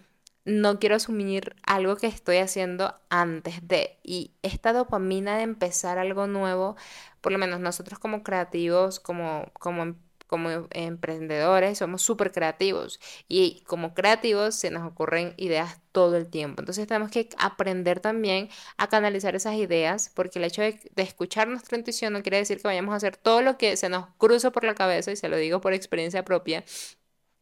no 0.45 0.81
quiero 0.81 0.97
asumir 0.97 1.55
algo 1.65 1.97
que 1.97 2.09
estoy 2.09 2.39
haciendo 2.39 2.97
antes 3.11 3.67
de, 3.69 3.99
y 4.03 4.33
esta 4.43 4.73
dopamina 4.73 5.37
de 5.37 5.45
empezar 5.45 5.99
algo 5.99 6.27
nuevo, 6.27 6.77
por 7.21 7.31
lo 7.31 7.39
menos 7.39 7.61
nosotros 7.61 8.01
como 8.01 8.25
creativos, 8.25 8.99
como, 8.99 9.53
como 9.55 9.95
como 10.27 10.69
emprendedores 10.71 11.79
somos 11.79 12.03
súper 12.03 12.33
creativos 12.33 13.01
y 13.29 13.63
como 13.67 13.95
creativos 13.95 14.55
se 14.55 14.71
nos 14.71 14.87
ocurren 14.87 15.35
ideas 15.37 15.81
todo 15.93 16.17
el 16.17 16.27
tiempo. 16.29 16.61
Entonces 16.63 16.87
tenemos 16.87 17.11
que 17.11 17.29
aprender 17.39 18.01
también 18.01 18.49
a 18.77 18.89
canalizar 18.89 19.37
esas 19.37 19.55
ideas 19.55 20.11
porque 20.15 20.39
el 20.39 20.45
hecho 20.47 20.63
de, 20.63 20.81
escuchar 20.97 21.49
nuestra 21.49 21.79
intuición 21.79 22.13
no 22.13 22.23
quiere 22.23 22.39
decir 22.39 22.59
que 22.59 22.69
vayamos 22.69 22.93
a 22.95 22.97
hacer 22.97 23.17
todo 23.17 23.43
lo 23.43 23.59
que 23.59 23.77
se 23.77 23.89
nos 23.89 24.07
cruza 24.19 24.51
por 24.51 24.65
la 24.65 24.75
cabeza 24.75 25.13
y 25.13 25.17
se 25.17 25.29
lo 25.29 25.37
digo 25.37 25.61
por 25.61 25.73
experiencia 25.73 26.25
propia 26.25 26.65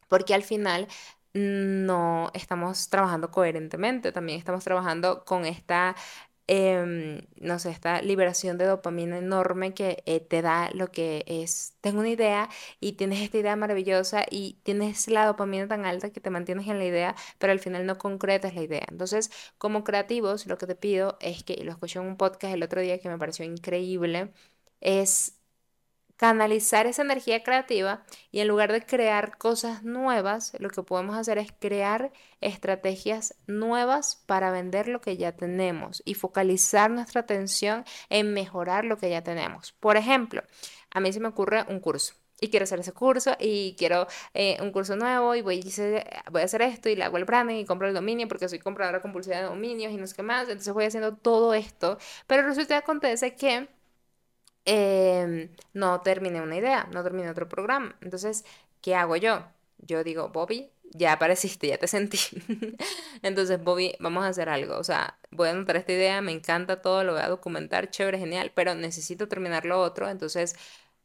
porque 0.07 0.33
al 0.33 0.43
final 0.43 0.87
no 1.33 2.29
estamos 2.35 2.89
trabajando 2.89 3.31
coherentemente, 3.31 4.11
también 4.11 4.37
estamos 4.37 4.63
trabajando 4.63 5.25
con 5.25 5.45
esta 5.45 5.95
Em, 6.47 7.21
no 7.39 7.57
sé, 7.57 7.69
esta 7.69 8.01
liberación 8.01 8.57
de 8.57 8.65
dopamina 8.65 9.17
enorme 9.17 9.73
que 9.73 10.03
eh, 10.05 10.19
te 10.19 10.41
da 10.41 10.69
lo 10.73 10.91
que 10.91 11.23
es, 11.25 11.77
tengo 11.79 12.01
una 12.01 12.09
idea 12.09 12.49
y 12.81 12.93
tienes 12.93 13.21
esta 13.21 13.37
idea 13.37 13.55
maravillosa 13.55 14.25
y 14.29 14.59
tienes 14.63 15.07
la 15.07 15.25
dopamina 15.25 15.69
tan 15.69 15.85
alta 15.85 16.11
que 16.11 16.19
te 16.19 16.29
mantienes 16.29 16.67
en 16.67 16.79
la 16.79 16.85
idea, 16.85 17.15
pero 17.37 17.53
al 17.53 17.59
final 17.59 17.85
no 17.85 17.97
concretas 17.97 18.55
la 18.55 18.61
idea. 18.61 18.85
Entonces, 18.89 19.31
como 19.57 19.85
creativos, 19.85 20.45
lo 20.45 20.57
que 20.57 20.67
te 20.67 20.75
pido 20.75 21.17
es 21.21 21.43
que, 21.43 21.63
lo 21.63 21.71
escuché 21.71 21.99
en 21.99 22.07
un 22.07 22.17
podcast 22.17 22.53
el 22.53 22.63
otro 22.63 22.81
día 22.81 22.99
que 22.99 23.07
me 23.09 23.17
pareció 23.17 23.45
increíble, 23.45 24.33
es 24.81 25.39
canalizar 26.23 26.87
esa 26.87 27.01
energía 27.01 27.43
creativa 27.43 28.05
y 28.31 28.39
en 28.39 28.47
lugar 28.47 28.71
de 28.71 28.85
crear 28.85 29.37
cosas 29.37 29.83
nuevas, 29.83 30.53
lo 30.57 30.69
que 30.69 30.81
podemos 30.81 31.17
hacer 31.17 31.37
es 31.37 31.51
crear 31.59 32.13
estrategias 32.39 33.35
nuevas 33.45 34.23
para 34.25 34.49
vender 34.49 34.87
lo 34.87 35.01
que 35.01 35.17
ya 35.17 35.33
tenemos 35.33 36.01
y 36.05 36.13
focalizar 36.13 36.89
nuestra 36.91 37.19
atención 37.19 37.83
en 38.07 38.31
mejorar 38.31 38.85
lo 38.85 38.97
que 38.97 39.09
ya 39.09 39.21
tenemos. 39.21 39.73
Por 39.73 39.97
ejemplo, 39.97 40.43
a 40.91 41.01
mí 41.01 41.11
se 41.11 41.19
me 41.19 41.27
ocurre 41.27 41.65
un 41.67 41.81
curso 41.81 42.13
y 42.39 42.49
quiero 42.49 42.63
hacer 42.63 42.79
ese 42.79 42.93
curso 42.93 43.35
y 43.37 43.75
quiero 43.77 44.07
eh, 44.33 44.55
un 44.61 44.71
curso 44.71 44.95
nuevo 44.95 45.35
y 45.35 45.41
voy, 45.41 45.61
voy 46.31 46.41
a 46.41 46.45
hacer 46.45 46.61
esto 46.61 46.87
y 46.87 46.95
le 46.95 47.03
hago 47.03 47.17
el 47.17 47.25
branding 47.25 47.57
y 47.57 47.65
compro 47.65 47.89
el 47.89 47.93
dominio 47.93 48.29
porque 48.29 48.47
soy 48.47 48.59
compradora 48.59 49.01
compulsiva 49.01 49.35
de 49.35 49.43
dominios 49.43 49.91
y 49.91 49.97
no 49.97 50.07
sé 50.07 50.15
qué 50.15 50.23
más. 50.23 50.43
Entonces 50.47 50.73
voy 50.73 50.85
haciendo 50.85 51.17
todo 51.17 51.53
esto, 51.53 51.97
pero 52.27 52.43
resulta 52.43 52.75
que 52.75 52.83
acontece 52.83 53.35
que 53.35 53.67
Em, 54.65 55.49
no 55.73 56.01
terminé 56.01 56.41
una 56.41 56.55
idea, 56.55 56.87
no 56.93 57.03
terminé 57.03 57.29
otro 57.29 57.49
programa. 57.49 57.95
Entonces, 58.01 58.45
¿qué 58.81 58.95
hago 58.95 59.15
yo? 59.17 59.45
Yo 59.79 60.03
digo, 60.03 60.29
Bobby, 60.29 60.71
ya 60.91 61.13
apareciste, 61.13 61.67
ya 61.67 61.77
te 61.77 61.87
sentí. 61.87 62.17
Entonces, 63.21 63.61
Bobby, 63.63 63.95
vamos 63.99 64.23
a 64.23 64.27
hacer 64.29 64.47
algo. 64.49 64.77
O 64.77 64.83
sea, 64.83 65.17
voy 65.31 65.49
a 65.49 65.51
anotar 65.51 65.75
esta 65.77 65.91
idea, 65.93 66.21
me 66.21 66.31
encanta 66.31 66.81
todo, 66.81 67.03
lo 67.03 67.13
voy 67.13 67.21
a 67.21 67.27
documentar, 67.29 67.89
chévere, 67.89 68.19
genial, 68.19 68.51
pero 68.55 68.73
necesito 68.75 69.27
terminar 69.27 69.65
lo 69.65 69.81
otro. 69.81 70.09
Entonces, 70.09 70.55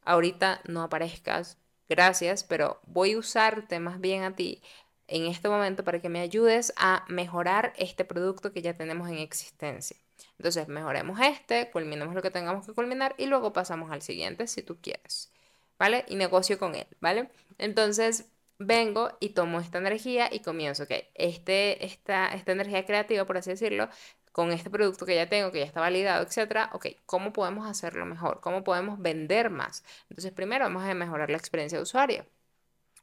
ahorita 0.04 0.60
no 0.68 0.82
aparezcas, 0.82 1.58
gracias, 1.88 2.44
pero 2.44 2.80
voy 2.86 3.12
a 3.14 3.18
usarte 3.18 3.80
más 3.80 4.00
bien 4.00 4.22
a 4.24 4.36
ti 4.36 4.62
en 5.08 5.26
este 5.26 5.48
momento 5.48 5.82
para 5.84 6.00
que 6.00 6.08
me 6.08 6.20
ayudes 6.20 6.72
a 6.76 7.04
mejorar 7.08 7.72
este 7.76 8.04
producto 8.04 8.52
que 8.52 8.62
ya 8.62 8.74
tenemos 8.74 9.08
en 9.08 9.18
existencia. 9.18 9.96
Entonces, 10.38 10.68
mejoremos 10.68 11.20
este, 11.20 11.70
culminemos 11.70 12.14
lo 12.14 12.22
que 12.22 12.30
tengamos 12.30 12.66
que 12.66 12.74
culminar 12.74 13.14
y 13.18 13.26
luego 13.26 13.52
pasamos 13.52 13.90
al 13.90 14.02
siguiente 14.02 14.46
si 14.46 14.62
tú 14.62 14.78
quieres, 14.80 15.32
¿vale? 15.78 16.04
Y 16.08 16.16
negocio 16.16 16.58
con 16.58 16.74
él, 16.74 16.86
¿vale? 17.00 17.30
Entonces, 17.58 18.30
vengo 18.58 19.10
y 19.20 19.30
tomo 19.30 19.60
esta 19.60 19.78
energía 19.78 20.28
y 20.32 20.40
comienzo, 20.40 20.84
ok, 20.84 20.92
este, 21.14 21.84
esta, 21.84 22.28
esta 22.28 22.52
energía 22.52 22.84
creativa, 22.84 23.24
por 23.24 23.38
así 23.38 23.50
decirlo, 23.50 23.88
con 24.32 24.52
este 24.52 24.70
producto 24.70 25.06
que 25.06 25.14
ya 25.16 25.28
tengo, 25.28 25.50
que 25.52 25.60
ya 25.60 25.64
está 25.64 25.80
validado, 25.80 26.24
etcétera, 26.24 26.70
ok, 26.72 26.86
¿cómo 27.06 27.32
podemos 27.32 27.66
hacerlo 27.68 28.06
mejor? 28.06 28.40
¿Cómo 28.40 28.62
podemos 28.64 29.00
vender 29.00 29.50
más? 29.50 29.84
Entonces, 30.10 30.32
primero 30.32 30.64
vamos 30.64 30.84
a 30.84 30.94
mejorar 30.94 31.30
la 31.30 31.36
experiencia 31.38 31.78
de 31.78 31.82
usuario. 31.82 32.26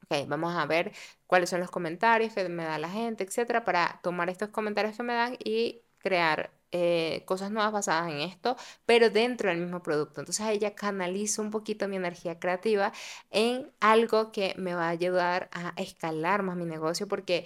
Ok, 0.10 0.28
vamos 0.28 0.56
a 0.56 0.66
ver 0.66 0.94
cuáles 1.28 1.50
son 1.50 1.60
los 1.62 1.72
comentarios 1.72 2.34
que 2.34 2.48
me 2.50 2.64
da 2.64 2.78
la 2.78 2.90
gente, 2.90 3.24
etcétera, 3.24 3.64
para 3.66 4.00
tomar 4.04 4.30
estos 4.30 4.50
comentarios 4.50 4.96
que 4.98 5.04
me 5.04 5.14
dan 5.14 5.36
y 5.44 5.82
crear 6.06 6.52
eh, 6.72 7.24
cosas 7.26 7.50
nuevas 7.52 7.72
basadas 7.74 8.12
en 8.12 8.20
esto, 8.20 8.56
pero 8.86 9.10
dentro 9.10 9.50
del 9.50 9.58
mismo 9.60 9.82
producto. 9.82 10.22
Entonces 10.22 10.46
ella 10.48 10.76
canaliza 10.76 11.42
un 11.42 11.50
poquito 11.50 11.88
mi 11.88 11.96
energía 11.96 12.40
creativa 12.40 12.94
en 13.32 13.72
algo 13.80 14.32
que 14.32 14.54
me 14.58 14.76
va 14.76 14.88
a 14.88 14.90
ayudar 14.90 15.50
a 15.52 15.74
escalar 15.78 16.44
más 16.44 16.58
mi 16.58 16.66
negocio 16.66 17.08
porque, 17.08 17.46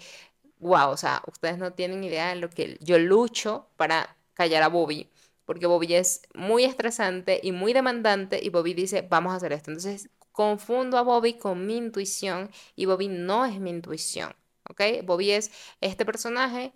wow, 0.60 0.90
o 0.90 0.98
sea, 0.98 1.22
ustedes 1.28 1.58
no 1.58 1.72
tienen 1.74 2.04
idea 2.04 2.30
de 2.30 2.36
lo 2.36 2.50
que 2.50 2.78
yo 2.82 3.00
lucho 3.00 3.68
para 3.78 4.18
callar 4.34 4.64
a 4.64 4.68
Bobby. 4.70 5.10
Porque 5.46 5.68
Bobby 5.68 5.94
es 5.96 6.22
muy 6.34 6.64
estresante 6.66 7.40
y 7.42 7.52
muy 7.54 7.74
demandante 7.74 8.40
y 8.44 8.50
Bobby 8.50 8.74
dice, 8.74 9.04
vamos 9.10 9.34
a 9.34 9.38
hacer 9.38 9.54
esto. 9.54 9.72
Entonces 9.72 10.10
confundo 10.34 10.98
a 10.98 11.04
Bobby 11.04 11.36
con 11.36 11.66
mi 11.66 11.78
intuición 11.78 12.50
y 12.76 12.86
Bobby 12.86 13.08
no 13.10 13.46
es 13.46 13.60
mi 13.60 13.70
intuición. 13.70 14.36
¿ok? 14.70 14.82
Bobby 15.04 15.32
es 15.32 15.52
este 15.82 16.06
personaje 16.06 16.74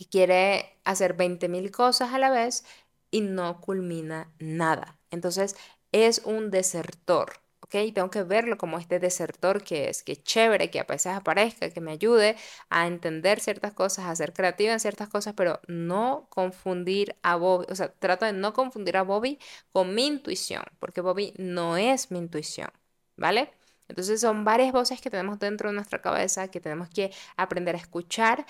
que 0.00 0.08
quiere 0.08 0.80
hacer 0.84 1.14
20.000 1.14 1.70
cosas 1.70 2.14
a 2.14 2.18
la 2.18 2.30
vez 2.30 2.64
y 3.10 3.20
no 3.20 3.60
culmina 3.60 4.32
nada. 4.38 4.98
Entonces 5.10 5.56
es 5.92 6.22
un 6.24 6.50
desertor. 6.50 7.34
¿ok? 7.62 7.72
Tengo 7.94 8.10
que 8.10 8.22
verlo 8.24 8.56
como 8.58 8.78
este 8.78 8.98
desertor 8.98 9.62
que 9.62 9.88
es, 9.90 10.02
que 10.02 10.16
chévere, 10.22 10.70
que 10.70 10.80
a 10.80 10.84
veces 10.84 11.12
aparezca, 11.12 11.70
que 11.70 11.80
me 11.80 11.92
ayude 11.92 12.36
a 12.70 12.86
entender 12.86 13.40
ciertas 13.40 13.74
cosas, 13.74 14.06
a 14.06 14.16
ser 14.16 14.32
creativa 14.32 14.72
en 14.72 14.80
ciertas 14.80 15.08
cosas, 15.08 15.34
pero 15.36 15.60
no 15.68 16.26
confundir 16.30 17.16
a 17.22 17.36
Bobby, 17.36 17.66
o 17.70 17.74
sea, 17.74 17.92
trato 17.92 18.24
de 18.24 18.32
no 18.32 18.52
confundir 18.54 18.96
a 18.96 19.02
Bobby 19.02 19.38
con 19.72 19.94
mi 19.94 20.06
intuición, 20.06 20.62
porque 20.78 21.00
Bobby 21.02 21.34
no 21.38 21.76
es 21.76 22.10
mi 22.10 22.18
intuición, 22.18 22.70
¿vale? 23.16 23.52
Entonces 23.88 24.20
son 24.20 24.44
varias 24.44 24.72
voces 24.72 25.00
que 25.00 25.10
tenemos 25.10 25.38
dentro 25.38 25.68
de 25.68 25.74
nuestra 25.74 26.00
cabeza 26.00 26.48
que 26.48 26.60
tenemos 26.60 26.88
que 26.90 27.12
aprender 27.36 27.74
a 27.74 27.78
escuchar, 27.78 28.46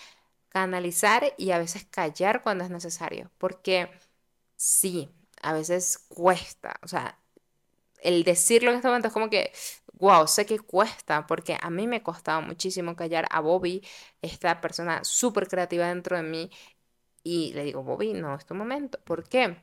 canalizar 0.51 1.35
y 1.39 1.53
a 1.53 1.59
veces 1.59 1.87
callar 1.87 2.43
cuando 2.43 2.65
es 2.65 2.71
necesario, 2.71 3.33
porque 3.39 3.91
sí, 4.57 5.11
a 5.43 5.53
veces 5.55 5.99
cuesta, 6.09 6.79
o 6.83 6.89
sea, 6.89 7.19
el 8.03 8.25
decirlo 8.25 8.71
en 8.71 8.77
este 8.77 8.89
momento 8.89 9.09
es 9.09 9.15
como 9.15 9.31
que, 9.31 9.53
wow, 9.95 10.27
sé 10.29 10.47
que 10.47 10.59
cuesta, 10.61 11.27
porque 11.27 11.59
a 11.61 11.71
mí 11.71 11.87
me 11.87 12.03
costaba 12.03 12.41
muchísimo 12.41 12.97
callar 12.97 13.27
a 13.31 13.41
Bobby, 13.41 13.83
esta 14.23 14.61
persona 14.61 15.05
súper 15.05 15.49
creativa 15.49 15.89
dentro 15.89 16.17
de 16.17 16.23
mí, 16.25 16.51
y 17.23 17.53
le 17.55 17.65
digo, 17.65 17.83
Bobby, 17.85 18.15
no 18.15 18.35
es 18.37 18.47
tu 18.47 18.55
momento. 18.55 18.99
¿Por 19.05 19.29
qué? 19.29 19.57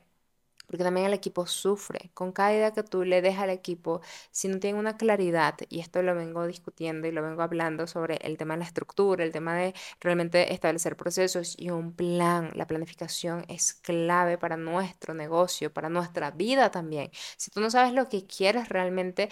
Porque 0.68 0.84
también 0.84 1.06
el 1.06 1.14
equipo 1.14 1.46
sufre. 1.46 2.10
Con 2.14 2.32
cada 2.32 2.52
idea 2.54 2.72
que 2.72 2.84
tú 2.84 3.04
le 3.04 3.22
dejas 3.22 3.44
al 3.44 3.50
equipo, 3.50 4.00
si 4.30 4.48
no 4.48 4.60
tiene 4.60 4.78
una 4.78 4.96
claridad, 4.96 5.56
y 5.68 5.80
esto 5.80 6.02
lo 6.02 6.14
vengo 6.14 6.46
discutiendo 6.46 7.08
y 7.08 7.12
lo 7.12 7.22
vengo 7.22 7.42
hablando 7.42 7.86
sobre 7.88 8.16
el 8.22 8.36
tema 8.38 8.54
de 8.54 8.58
la 8.60 8.64
estructura, 8.66 9.24
el 9.24 9.32
tema 9.32 9.54
de 9.56 9.74
realmente 10.00 10.52
establecer 10.54 10.96
procesos 10.96 11.54
y 11.58 11.70
un 11.70 11.92
plan, 11.94 12.50
la 12.54 12.66
planificación 12.66 13.44
es 13.48 13.74
clave 13.74 14.38
para 14.38 14.56
nuestro 14.56 15.14
negocio, 15.14 15.72
para 15.72 15.88
nuestra 15.88 16.30
vida 16.30 16.70
también. 16.70 17.10
Si 17.36 17.50
tú 17.50 17.60
no 17.60 17.70
sabes 17.70 17.92
lo 17.94 18.08
que 18.08 18.26
quieres 18.26 18.68
realmente, 18.68 19.28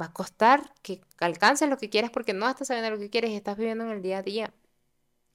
va 0.00 0.06
a 0.06 0.12
costar 0.12 0.72
que 0.82 1.00
alcances 1.20 1.68
lo 1.68 1.78
que 1.78 1.90
quieres 1.90 2.10
porque 2.10 2.32
no 2.34 2.48
estás 2.48 2.68
sabiendo 2.68 2.90
lo 2.90 2.98
que 2.98 3.10
quieres 3.10 3.30
y 3.30 3.36
estás 3.36 3.56
viviendo 3.56 3.84
en 3.84 3.90
el 3.92 4.02
día 4.02 4.18
a 4.18 4.22
día. 4.22 4.54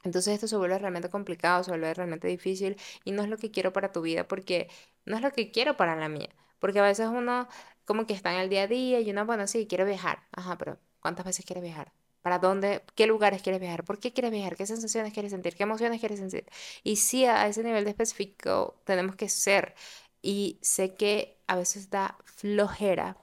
Entonces 0.05 0.35
esto 0.35 0.47
se 0.47 0.55
vuelve 0.57 0.77
realmente 0.79 1.09
complicado, 1.09 1.63
se 1.63 1.71
vuelve 1.71 1.93
realmente 1.93 2.27
difícil 2.27 2.77
y 3.03 3.11
no 3.11 3.23
es 3.23 3.29
lo 3.29 3.37
que 3.37 3.51
quiero 3.51 3.73
para 3.73 3.91
tu 3.91 4.01
vida 4.01 4.27
porque 4.27 4.69
no 5.05 5.15
es 5.17 5.21
lo 5.23 5.31
que 5.31 5.51
quiero 5.51 5.77
para 5.77 5.95
la 5.95 6.09
mía. 6.09 6.29
Porque 6.59 6.79
a 6.79 6.83
veces 6.83 7.07
uno 7.09 7.47
como 7.85 8.07
que 8.07 8.13
está 8.13 8.33
en 8.33 8.39
el 8.39 8.49
día 8.49 8.63
a 8.63 8.67
día 8.67 8.99
y 9.01 9.11
uno, 9.11 9.25
bueno, 9.25 9.47
sí, 9.47 9.67
quiere 9.67 9.85
viajar. 9.85 10.19
Ajá, 10.31 10.57
pero 10.57 10.79
¿cuántas 10.99 11.25
veces 11.25 11.45
quiere 11.45 11.61
viajar? 11.61 11.91
¿Para 12.21 12.39
dónde? 12.39 12.81
¿Qué 12.95 13.05
lugares 13.07 13.41
quieres 13.43 13.61
viajar? 13.61 13.83
¿Por 13.83 13.99
qué 13.99 14.11
quieres 14.13 14.31
viajar? 14.31 14.55
¿Qué 14.55 14.65
sensaciones 14.65 15.13
quieres 15.13 15.31
sentir? 15.31 15.55
¿Qué 15.55 15.63
emociones 15.63 15.99
quieres 15.99 16.19
sentir? 16.19 16.45
Y 16.83 16.95
sí, 16.97 17.25
a 17.25 17.47
ese 17.47 17.63
nivel 17.63 17.83
de 17.83 17.91
específico 17.91 18.81
tenemos 18.85 19.15
que 19.15 19.29
ser. 19.29 19.75
Y 20.21 20.57
sé 20.61 20.95
que 20.95 21.37
a 21.47 21.55
veces 21.55 21.89
da 21.91 22.17
flojera 22.25 23.17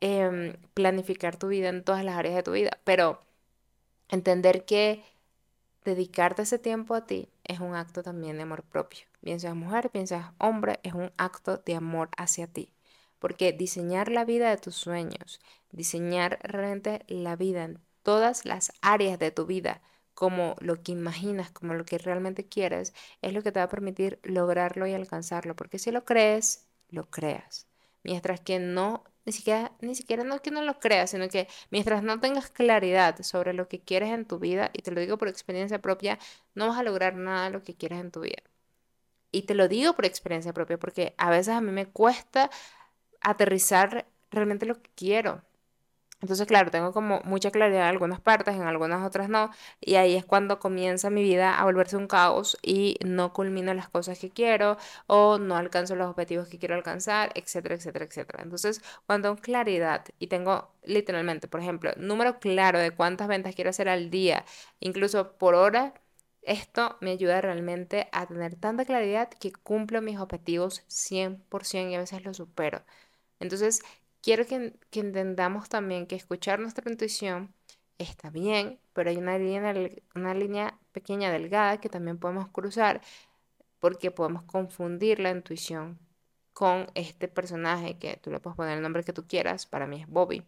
em, 0.00 0.54
planificar 0.74 1.36
tu 1.38 1.48
vida 1.48 1.68
en 1.68 1.84
todas 1.84 2.04
las 2.04 2.16
áreas 2.16 2.34
de 2.36 2.42
tu 2.42 2.52
vida, 2.52 2.78
pero 2.84 3.20
entender 4.08 4.64
que 4.64 5.04
dedicarte 5.86 6.42
ese 6.42 6.58
tiempo 6.58 6.94
a 6.94 7.06
ti 7.06 7.30
es 7.44 7.60
un 7.60 7.74
acto 7.74 8.02
también 8.02 8.36
de 8.36 8.42
amor 8.42 8.64
propio. 8.64 9.06
Bien 9.22 9.40
seas 9.40 9.54
mujer, 9.54 9.90
bien 9.92 10.06
seas 10.06 10.32
hombre, 10.38 10.80
es 10.82 10.92
un 10.92 11.12
acto 11.16 11.58
de 11.64 11.74
amor 11.74 12.10
hacia 12.18 12.46
ti. 12.46 12.74
Porque 13.18 13.52
diseñar 13.52 14.10
la 14.10 14.26
vida 14.26 14.50
de 14.50 14.58
tus 14.58 14.74
sueños, 14.74 15.40
diseñar 15.70 16.38
realmente 16.42 17.04
la 17.08 17.36
vida 17.36 17.64
en 17.64 17.80
todas 18.02 18.44
las 18.44 18.72
áreas 18.82 19.18
de 19.18 19.30
tu 19.30 19.46
vida, 19.46 19.80
como 20.12 20.56
lo 20.60 20.82
que 20.82 20.92
imaginas, 20.92 21.50
como 21.50 21.74
lo 21.74 21.84
que 21.84 21.98
realmente 21.98 22.46
quieres, 22.46 22.94
es 23.22 23.32
lo 23.32 23.42
que 23.42 23.52
te 23.52 23.60
va 23.60 23.64
a 23.64 23.68
permitir 23.68 24.20
lograrlo 24.22 24.86
y 24.86 24.94
alcanzarlo. 24.94 25.56
Porque 25.56 25.78
si 25.78 25.90
lo 25.90 26.04
crees, 26.04 26.66
lo 26.90 27.10
creas. 27.10 27.66
Mientras 28.02 28.40
que 28.40 28.58
no 28.58 29.04
ni 29.26 29.32
siquiera, 29.32 29.72
ni 29.80 29.94
siquiera 29.94 30.24
no 30.24 30.40
que 30.42 30.50
no 30.50 30.62
lo 30.62 30.78
creas, 30.80 31.10
sino 31.10 31.28
que 31.28 31.48
mientras 31.70 32.02
no 32.02 32.20
tengas 32.20 32.50
claridad 32.50 33.20
sobre 33.22 33.52
lo 33.54 33.68
que 33.68 33.80
quieres 33.80 34.10
en 34.10 34.26
tu 34.26 34.38
vida, 34.38 34.70
y 34.72 34.82
te 34.82 34.92
lo 34.92 35.00
digo 35.00 35.18
por 35.18 35.28
experiencia 35.28 35.80
propia, 35.82 36.18
no 36.54 36.68
vas 36.68 36.78
a 36.78 36.82
lograr 36.84 37.16
nada 37.16 37.46
de 37.46 37.50
lo 37.52 37.62
que 37.62 37.76
quieres 37.76 38.00
en 38.00 38.10
tu 38.12 38.20
vida. 38.20 38.42
Y 39.32 39.42
te 39.42 39.54
lo 39.54 39.68
digo 39.68 39.94
por 39.94 40.06
experiencia 40.06 40.52
propia, 40.54 40.78
porque 40.78 41.14
a 41.18 41.30
veces 41.30 41.54
a 41.54 41.60
mí 41.60 41.72
me 41.72 41.86
cuesta 41.86 42.50
aterrizar 43.22 44.08
realmente 44.30 44.66
lo 44.66 44.82
que 44.82 44.90
quiero. 44.96 45.42
Entonces, 46.22 46.46
claro, 46.48 46.70
tengo 46.70 46.92
como 46.92 47.20
mucha 47.24 47.50
claridad 47.50 47.82
en 47.82 47.88
algunas 47.88 48.20
partes, 48.20 48.54
en 48.56 48.62
algunas 48.62 49.06
otras 49.06 49.28
no, 49.28 49.50
y 49.80 49.96
ahí 49.96 50.16
es 50.16 50.24
cuando 50.24 50.58
comienza 50.58 51.10
mi 51.10 51.22
vida 51.22 51.58
a 51.58 51.64
volverse 51.64 51.96
un 51.96 52.06
caos 52.08 52.56
y 52.62 52.96
no 53.04 53.32
culmino 53.34 53.74
las 53.74 53.88
cosas 53.90 54.18
que 54.18 54.30
quiero 54.30 54.78
o 55.06 55.38
no 55.38 55.56
alcanzo 55.56 55.94
los 55.94 56.08
objetivos 56.08 56.48
que 56.48 56.58
quiero 56.58 56.74
alcanzar, 56.74 57.32
etcétera, 57.34 57.74
etcétera, 57.74 58.06
etcétera. 58.06 58.42
Entonces, 58.42 58.80
cuando 59.06 59.28
tengo 59.30 59.42
claridad 59.42 60.04
y 60.18 60.28
tengo 60.28 60.70
literalmente, 60.84 61.48
por 61.48 61.60
ejemplo, 61.60 61.92
número 61.98 62.38
claro 62.40 62.78
de 62.78 62.90
cuántas 62.92 63.28
ventas 63.28 63.54
quiero 63.54 63.70
hacer 63.70 63.88
al 63.88 64.10
día, 64.10 64.44
incluso 64.80 65.32
por 65.36 65.54
hora, 65.54 65.92
esto 66.42 66.96
me 67.00 67.10
ayuda 67.10 67.40
realmente 67.40 68.08
a 68.12 68.26
tener 68.26 68.54
tanta 68.56 68.84
claridad 68.84 69.28
que 69.30 69.52
cumplo 69.52 70.00
mis 70.00 70.18
objetivos 70.18 70.82
100% 70.86 71.90
y 71.92 71.94
a 71.96 72.00
veces 72.00 72.24
lo 72.24 72.32
supero. 72.34 72.82
Entonces, 73.40 73.82
quiero 74.26 74.44
que, 74.44 74.74
entendamos 74.90 75.68
también 75.68 76.08
que 76.08 76.16
escuchar 76.16 76.58
nuestra 76.58 76.90
intuición 76.90 77.54
está 77.96 78.28
bien, 78.28 78.80
pero 78.92 79.08
hay 79.10 79.18
una 79.18 79.38
línea, 79.38 79.72
una 80.16 80.34
línea 80.34 80.76
pequeña, 80.90 81.30
delgada, 81.30 81.80
que 81.80 81.88
también 81.88 82.18
podemos 82.18 82.48
cruzar 82.48 83.02
porque 83.78 84.10
podemos 84.10 84.42
confundir 84.42 85.20
la 85.20 85.30
intuición 85.30 86.00
con 86.54 86.88
este 86.96 87.28
personaje 87.28 87.98
que 87.98 88.16
tú 88.16 88.32
le 88.32 88.40
puedes 88.40 88.56
poner 88.56 88.76
el 88.76 88.82
nombre 88.82 89.04
que 89.04 89.12
tú 89.12 89.28
quieras, 89.28 89.64
para 89.64 89.86
mí 89.86 90.02
es 90.02 90.08
Bobby. 90.08 90.42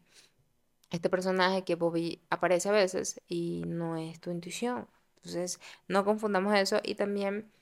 Este 0.90 1.08
personaje 1.08 1.62
que 1.62 1.76
Bobby 1.76 2.20
aparece 2.30 2.70
a 2.70 2.72
veces 2.72 3.20
y 3.28 3.62
no 3.64 3.96
es 3.96 4.18
tu 4.20 4.32
intuición. 4.32 4.88
Entonces, 5.18 5.60
no 5.86 6.04
confundamos 6.04 6.52
eso 6.56 6.80
y 6.82 6.96
también 6.96 7.52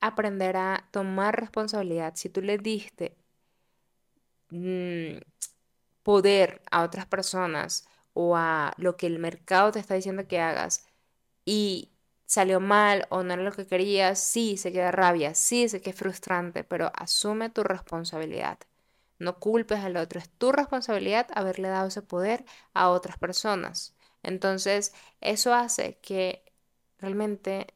aprender 0.00 0.56
a 0.56 0.88
tomar 0.92 1.40
responsabilidad. 1.40 2.12
Si 2.14 2.28
tú 2.28 2.42
le 2.42 2.58
diste 2.58 3.16
mm, 4.50 5.18
poder 6.04 6.62
a 6.72 6.84
otras 6.84 7.06
personas 7.06 7.88
o 8.14 8.36
a 8.36 8.74
lo 8.78 8.96
que 8.98 9.08
el 9.08 9.20
mercado 9.20 9.72
te 9.72 9.80
está 9.80 9.96
diciendo 9.96 10.28
que 10.28 10.40
hagas 10.40 10.86
y 11.44 11.92
salió 12.26 12.60
mal 12.60 13.06
o 13.10 13.22
no 13.22 13.34
era 13.34 13.42
lo 13.42 13.52
que 13.52 13.66
querías, 13.66 14.20
sí, 14.20 14.56
se 14.56 14.72
queda 14.72 14.90
rabia, 14.92 15.34
sí, 15.34 15.68
sé 15.68 15.80
que 15.82 15.92
frustrante, 15.92 16.64
pero 16.64 16.90
asume 16.96 17.50
tu 17.50 17.62
responsabilidad. 17.64 18.58
No 19.18 19.38
culpes 19.38 19.80
al 19.80 19.96
otro, 19.96 20.18
es 20.20 20.30
tu 20.30 20.52
responsabilidad 20.52 21.28
haberle 21.34 21.68
dado 21.68 21.88
ese 21.88 22.02
poder 22.02 22.44
a 22.74 22.90
otras 22.90 23.18
personas. 23.18 23.94
Entonces, 24.22 24.92
eso 25.20 25.54
hace 25.54 25.98
que 26.00 26.44
realmente 26.98 27.73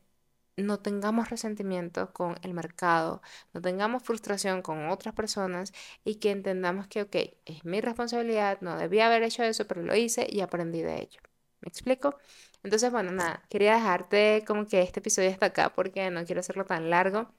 no 0.65 0.79
tengamos 0.81 1.31
resentimiento 1.31 2.13
con 2.13 2.37
el 2.43 2.55
mercado, 2.55 3.23
no 3.53 3.61
tengamos 3.61 4.03
frustración 4.03 4.63
con 4.63 4.89
otras 4.91 5.15
personas 5.15 5.73
y 6.05 6.17
que 6.17 6.31
entendamos 6.31 6.87
que, 6.89 7.03
ok, 7.03 7.17
es 7.47 7.65
mi 7.65 7.81
responsabilidad, 7.81 8.59
no 8.61 8.77
debía 8.77 9.07
haber 9.07 9.23
hecho 9.23 9.43
eso, 9.45 9.67
pero 9.67 9.83
lo 9.83 9.95
hice 9.97 10.27
y 10.31 10.41
aprendí 10.41 10.83
de 10.83 11.01
ello. 11.03 11.21
¿Me 11.61 11.69
explico? 11.69 12.17
Entonces, 12.63 12.91
bueno, 12.93 13.13
nada, 13.13 13.43
quería 13.49 13.75
dejarte 13.75 14.45
como 14.47 14.67
que 14.67 14.83
este 14.83 15.01
episodio 15.01 15.31
hasta 15.31 15.47
acá 15.47 15.71
porque 15.75 16.11
no 16.11 16.25
quiero 16.25 16.41
hacerlo 16.41 16.65
tan 16.65 16.91
largo. 16.91 17.33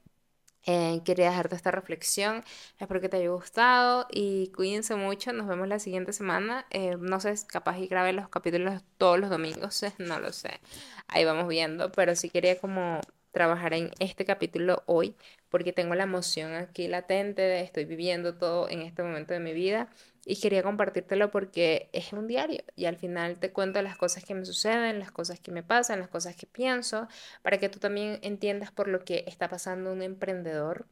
Eh, 0.65 1.01
quería 1.05 1.29
dejarte 1.29 1.55
esta 1.55 1.71
reflexión. 1.71 2.43
Espero 2.77 3.01
que 3.01 3.09
te 3.09 3.17
haya 3.17 3.29
gustado 3.29 4.07
y 4.11 4.51
cuídense 4.55 4.95
mucho. 4.95 5.33
Nos 5.33 5.47
vemos 5.47 5.67
la 5.67 5.79
siguiente 5.79 6.13
semana. 6.13 6.65
Eh, 6.69 6.97
no 6.99 7.19
sé, 7.19 7.33
capaz 7.47 7.77
y 7.79 7.87
grabe 7.87 8.13
los 8.13 8.29
capítulos 8.29 8.81
todos 8.97 9.19
los 9.19 9.29
domingos, 9.29 9.83
no 9.99 10.19
lo 10.19 10.31
sé. 10.33 10.59
Ahí 11.07 11.25
vamos 11.25 11.47
viendo, 11.47 11.91
pero 11.91 12.15
sí 12.15 12.29
quería 12.29 12.59
como 12.59 13.01
trabajar 13.31 13.73
en 13.73 13.91
este 13.99 14.25
capítulo 14.25 14.83
hoy 14.87 15.15
porque 15.49 15.73
tengo 15.73 15.95
la 15.95 16.03
emoción 16.03 16.53
aquí 16.53 16.87
latente 16.87 17.41
de 17.41 17.61
estoy 17.61 17.85
viviendo 17.85 18.35
todo 18.35 18.69
en 18.69 18.81
este 18.81 19.03
momento 19.03 19.33
de 19.33 19.39
mi 19.39 19.53
vida 19.53 19.89
y 20.29 20.39
quería 20.39 20.61
compartírtelo 20.63 21.31
porque 21.31 21.89
es 21.91 22.13
un 22.13 22.27
diario 22.27 22.63
y 22.75 22.85
al 22.85 22.97
final 22.97 23.39
te 23.39 23.51
cuento 23.51 23.81
las 23.81 23.97
cosas 23.97 24.23
que 24.23 24.35
me 24.35 24.45
suceden, 24.45 24.99
las 24.99 25.11
cosas 25.11 25.39
que 25.39 25.51
me 25.51 25.63
pasan, 25.63 25.99
las 25.99 26.09
cosas 26.09 26.35
que 26.35 26.45
pienso, 26.45 27.07
para 27.41 27.57
que 27.57 27.67
tú 27.69 27.79
también 27.79 28.19
entiendas 28.21 28.71
por 28.71 28.87
lo 28.87 29.03
que 29.03 29.23
está 29.27 29.49
pasando 29.49 29.91
un 29.91 30.03
emprendedor 30.03 30.87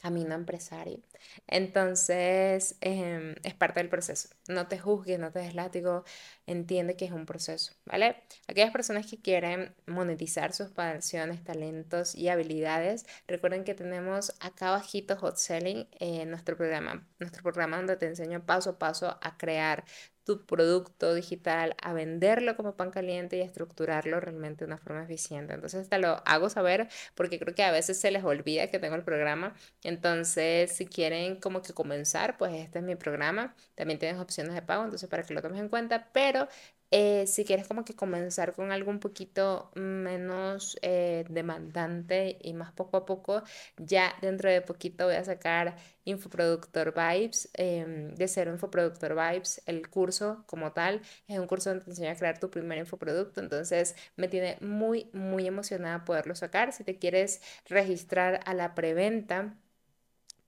camino 0.00 0.34
empresario. 0.34 1.00
Entonces, 1.46 2.76
em, 2.80 3.34
es 3.42 3.54
parte 3.54 3.80
del 3.80 3.88
proceso. 3.88 4.28
No 4.48 4.68
te 4.68 4.78
juzgues, 4.78 5.18
no 5.18 5.30
te 5.32 5.40
des 5.40 5.54
látigo, 5.54 6.04
entiende 6.46 6.96
que 6.96 7.04
es 7.04 7.12
un 7.12 7.26
proceso, 7.26 7.72
¿vale? 7.84 8.16
Aquellas 8.46 8.70
personas 8.72 9.06
que 9.06 9.20
quieren 9.20 9.74
monetizar 9.86 10.52
sus 10.52 10.68
pasiones, 10.70 11.42
talentos 11.44 12.14
y 12.14 12.28
habilidades, 12.28 13.06
recuerden 13.26 13.64
que 13.64 13.74
tenemos 13.74 14.34
acá 14.40 14.68
abajito 14.68 15.16
Hot 15.16 15.36
Selling, 15.36 15.88
eh, 16.00 16.24
nuestro 16.26 16.56
programa, 16.56 17.06
nuestro 17.18 17.42
programa 17.42 17.76
donde 17.76 17.96
te 17.96 18.06
enseño 18.06 18.44
paso 18.44 18.70
a 18.70 18.78
paso 18.78 19.18
a 19.20 19.36
crear 19.36 19.84
tu 20.28 20.44
producto 20.44 21.14
digital, 21.14 21.74
a 21.82 21.94
venderlo 21.94 22.54
como 22.54 22.76
pan 22.76 22.90
caliente 22.90 23.38
y 23.38 23.40
a 23.40 23.44
estructurarlo 23.46 24.20
realmente 24.20 24.64
de 24.64 24.66
una 24.66 24.76
forma 24.78 25.02
eficiente. 25.02 25.54
Entonces 25.54 25.88
te 25.88 25.98
lo 25.98 26.22
hago 26.26 26.50
saber 26.50 26.88
porque 27.14 27.38
creo 27.38 27.54
que 27.54 27.62
a 27.64 27.72
veces 27.72 27.98
se 27.98 28.10
les 28.10 28.22
olvida 28.24 28.66
que 28.70 28.78
tengo 28.78 28.94
el 28.96 29.04
programa. 29.04 29.54
Entonces, 29.82 30.70
si 30.76 30.86
quieren 30.86 31.36
como 31.40 31.62
que 31.62 31.72
comenzar, 31.72 32.36
pues 32.36 32.52
este 32.54 32.80
es 32.80 32.84
mi 32.84 32.94
programa. 32.94 33.54
También 33.74 33.98
tienes 33.98 34.20
opciones 34.20 34.52
de 34.54 34.60
pago, 34.62 34.84
entonces 34.84 35.08
para 35.08 35.22
que 35.22 35.32
lo 35.32 35.40
tomes 35.40 35.60
en 35.60 35.68
cuenta, 35.70 36.10
pero 36.12 36.46
eh, 36.90 37.26
si 37.26 37.44
quieres 37.44 37.68
como 37.68 37.84
que 37.84 37.94
comenzar 37.94 38.54
con 38.54 38.72
algo 38.72 38.90
un 38.90 39.00
poquito 39.00 39.70
menos 39.74 40.78
eh, 40.82 41.24
demandante 41.28 42.38
y 42.42 42.54
más 42.54 42.72
poco 42.72 42.96
a 42.96 43.04
poco, 43.06 43.42
ya 43.76 44.14
dentro 44.22 44.50
de 44.50 44.62
poquito 44.62 45.04
voy 45.06 45.16
a 45.16 45.24
sacar 45.24 45.76
Infoproductor 46.04 46.94
Vibes, 46.94 47.50
em, 47.54 48.14
de 48.14 48.28
ser 48.28 48.48
Infoproductor 48.48 49.14
Vibes, 49.14 49.62
el 49.66 49.88
curso 49.90 50.44
como 50.46 50.72
tal, 50.72 51.02
es 51.26 51.38
un 51.38 51.46
curso 51.46 51.70
donde 51.70 51.84
te 51.84 51.90
enseña 51.90 52.12
a 52.12 52.16
crear 52.16 52.38
tu 52.38 52.50
primer 52.50 52.78
infoproducto, 52.78 53.40
entonces 53.40 53.94
me 54.16 54.28
tiene 54.28 54.56
muy, 54.60 55.10
muy 55.12 55.46
emocionada 55.46 56.04
poderlo 56.04 56.34
sacar. 56.34 56.72
Si 56.72 56.84
te 56.84 56.98
quieres 56.98 57.40
registrar 57.66 58.40
a 58.46 58.54
la 58.54 58.74
preventa, 58.74 59.54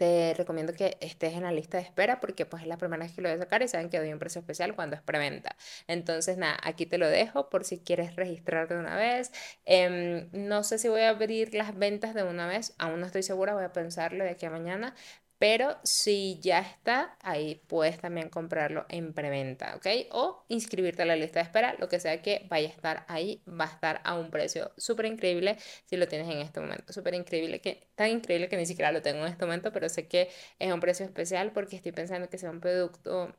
te 0.00 0.32
recomiendo 0.32 0.72
que 0.72 0.96
estés 1.02 1.34
en 1.34 1.42
la 1.42 1.52
lista 1.52 1.76
de 1.76 1.82
espera 1.82 2.20
porque 2.20 2.46
pues 2.46 2.62
es 2.62 2.68
la 2.68 2.78
primera 2.78 3.04
vez 3.04 3.12
que 3.12 3.20
lo 3.20 3.28
voy 3.28 3.36
a 3.36 3.38
sacar 3.38 3.60
y 3.60 3.68
saben 3.68 3.90
que 3.90 3.98
doy 3.98 4.10
un 4.10 4.18
precio 4.18 4.40
especial 4.40 4.74
cuando 4.74 4.96
es 4.96 5.02
preventa. 5.02 5.56
Entonces, 5.88 6.38
nada, 6.38 6.56
aquí 6.62 6.86
te 6.86 6.96
lo 6.96 7.06
dejo 7.06 7.50
por 7.50 7.64
si 7.64 7.80
quieres 7.80 8.16
registrar 8.16 8.66
de 8.66 8.78
una 8.78 8.96
vez. 8.96 9.30
Em, 9.66 10.30
no 10.32 10.62
sé 10.62 10.78
si 10.78 10.88
voy 10.88 11.02
a 11.02 11.10
abrir 11.10 11.52
las 11.54 11.76
ventas 11.76 12.14
de 12.14 12.22
una 12.22 12.46
vez, 12.46 12.74
aún 12.78 13.00
no 13.00 13.04
estoy 13.04 13.22
segura, 13.22 13.52
voy 13.52 13.64
a 13.64 13.74
pensarlo 13.74 14.24
de 14.24 14.30
aquí 14.30 14.46
a 14.46 14.50
mañana, 14.50 14.94
pero 15.40 15.78
si 15.84 16.38
ya 16.42 16.60
está, 16.60 17.16
ahí 17.22 17.62
puedes 17.66 17.98
también 17.98 18.28
comprarlo 18.28 18.84
en 18.90 19.14
preventa, 19.14 19.74
¿ok? 19.76 19.86
O 20.12 20.44
inscribirte 20.48 21.00
a 21.00 21.06
la 21.06 21.16
lista 21.16 21.38
de 21.40 21.44
espera, 21.44 21.74
lo 21.78 21.88
que 21.88 21.98
sea 21.98 22.20
que 22.20 22.46
vaya 22.50 22.68
a 22.68 22.72
estar 22.72 23.04
ahí, 23.08 23.42
va 23.48 23.64
a 23.64 23.68
estar 23.68 24.02
a 24.04 24.18
un 24.18 24.30
precio 24.30 24.70
súper 24.76 25.06
increíble 25.06 25.56
si 25.86 25.96
lo 25.96 26.08
tienes 26.08 26.28
en 26.28 26.40
este 26.40 26.60
momento. 26.60 26.92
Súper 26.92 27.14
increíble, 27.14 27.62
que, 27.62 27.88
tan 27.94 28.10
increíble 28.10 28.50
que 28.50 28.58
ni 28.58 28.66
siquiera 28.66 28.92
lo 28.92 29.00
tengo 29.00 29.20
en 29.24 29.32
este 29.32 29.46
momento, 29.46 29.72
pero 29.72 29.88
sé 29.88 30.08
que 30.08 30.28
es 30.58 30.72
un 30.74 30.80
precio 30.80 31.06
especial 31.06 31.52
porque 31.52 31.76
estoy 31.76 31.92
pensando 31.92 32.28
que 32.28 32.36
sea 32.36 32.50
un 32.50 32.60
producto 32.60 33.34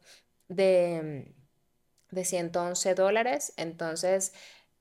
de, 0.47 1.33
de 2.11 2.25
111 2.25 2.95
dólares. 2.95 3.53
Entonces, 3.57 4.33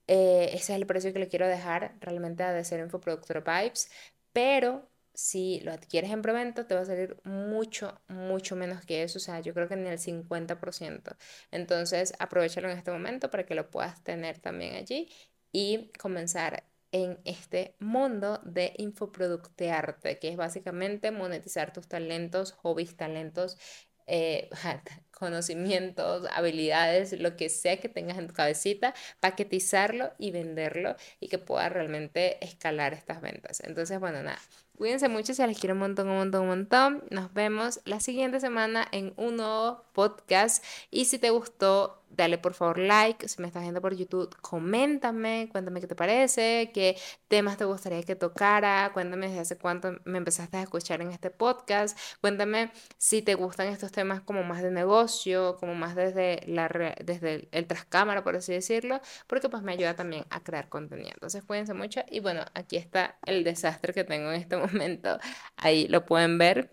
eh, 0.07 0.47
ese 0.55 0.73
es 0.75 0.79
el 0.81 0.87
precio 0.87 1.13
que 1.13 1.19
le 1.21 1.29
quiero 1.29 1.47
dejar 1.49 1.97
realmente 2.01 2.43
a 2.45 2.53
de 2.53 2.65
ser 2.65 2.81
Infoproductor 2.81 3.45
Pipes, 3.45 3.91
pero 4.33 4.90
si 5.15 5.61
lo 5.61 5.73
adquieres 5.73 6.11
en 6.11 6.23
preventa, 6.23 6.67
te 6.67 6.75
va 6.75 6.83
a 6.83 6.85
salir 6.85 7.17
mucho, 7.25 8.01
mucho 8.09 8.57
menos 8.57 8.85
que 8.85 9.03
eso. 9.03 9.19
O 9.19 9.21
sea, 9.21 9.41
yo 9.41 9.55
creo 9.55 9.69
que 9.69 9.77
ni 9.77 9.89
el 9.89 9.99
50%. 9.99 11.17
Entonces, 11.51 12.13
aprovechalo 12.19 12.71
en 12.71 12.79
este 12.79 12.91
momento 12.91 13.31
para 13.31 13.45
que 13.47 13.55
lo 13.55 13.71
puedas 13.71 14.03
tener 14.05 14.39
también 14.39 14.77
allí 14.77 15.09
y 15.53 15.91
comenzar 15.99 16.65
en 16.93 17.19
este 17.25 17.77
mundo 17.79 18.41
de 18.45 18.75
infoproductearte, 18.79 20.19
que 20.19 20.29
es 20.29 20.37
básicamente 20.37 21.11
monetizar 21.13 21.73
tus 21.73 21.87
talentos, 21.89 22.53
hobbies, 22.53 22.97
talentos, 22.97 23.59
eh, 24.07 24.51
conocimientos, 25.13 26.27
habilidades, 26.33 27.13
lo 27.21 27.37
que 27.37 27.49
sea 27.49 27.79
que 27.79 27.89
tengas 27.89 28.19
en 28.19 28.27
tu 28.27 28.35
cabecita, 28.35 28.95
paquetizarlo 29.21 30.13
y 30.19 30.33
venderlo 30.33 30.97
y 31.21 31.29
que 31.29 31.39
pueda 31.39 31.69
realmente 31.69 32.45
escalar 32.45 32.93
estas 32.95 33.21
ventas. 33.21 33.61
Entonces, 33.61 34.01
bueno, 34.01 34.23
nada, 34.23 34.41
Cuídense 34.81 35.11
mucho, 35.11 35.35
si 35.35 35.47
les 35.47 35.59
quiero 35.59 35.75
un 35.75 35.81
montón, 35.81 36.09
un 36.09 36.17
montón, 36.17 36.41
un 36.41 36.49
montón. 36.49 37.05
Nos 37.11 37.35
vemos 37.35 37.81
la 37.85 38.01
siguiente 38.01 38.41
semana 38.41 38.89
en 38.93 39.13
un 39.19 39.37
nuevo 39.37 39.85
podcast. 39.93 40.65
Y 40.91 41.05
si 41.05 41.19
te 41.19 41.29
gustó, 41.29 42.00
dale 42.11 42.39
por 42.39 42.55
favor 42.55 42.79
like. 42.79 43.29
Si 43.29 43.41
me 43.41 43.49
estás 43.49 43.63
viendo 43.63 43.81
por 43.81 43.95
YouTube, 43.95 44.35
coméntame, 44.41 45.49
cuéntame 45.53 45.81
qué 45.81 45.87
te 45.87 45.95
parece, 45.95 46.71
qué 46.75 46.97
temas 47.29 47.57
te 47.57 47.65
gustaría 47.65 48.03
que 48.03 48.17
tocara. 48.17 48.91
Cuéntame 48.93 49.29
desde 49.29 49.41
hace 49.41 49.59
cuánto 49.59 49.93
me 50.05 50.19
empezaste 50.19 50.57
a 50.59 50.63
escuchar 50.63 51.01
en 51.03 51.11
este 51.11 51.31
podcast. 51.31 51.99
Cuéntame 52.21 52.73
si 52.99 53.23
te 53.23 53.35
gustan 53.35 53.69
estos 53.69 53.93
temas 53.93 54.21
como 54.21 54.43
más 54.43 54.63
de 54.63 54.71
negocio, 54.71 55.57
como 55.59 55.75
más 55.75 55.95
desde, 55.95 56.41
la, 56.47 56.69
desde 57.05 57.35
el, 57.35 57.49
el 57.53 57.67
trascámara, 57.67 58.23
por 58.25 58.37
así 58.37 58.53
decirlo, 58.53 59.01
porque 59.27 59.49
pues 59.49 59.63
me 59.63 59.73
ayuda 59.73 59.95
también 59.95 60.25
a 60.31 60.41
crear 60.43 60.69
contenido. 60.69 61.11
Entonces 61.15 61.45
cuídense 61.45 61.75
mucho 61.75 62.01
y 62.11 62.21
bueno, 62.21 62.45
aquí 62.55 62.77
está 62.77 63.19
el 63.27 63.45
desastre 63.45 63.93
que 63.95 64.05
tengo 64.05 64.31
en 64.31 64.41
este 64.41 64.57
momento. 64.59 65.19
Ahí 65.57 65.89
lo 65.89 66.05
pueden 66.07 66.39
ver. 66.39 66.73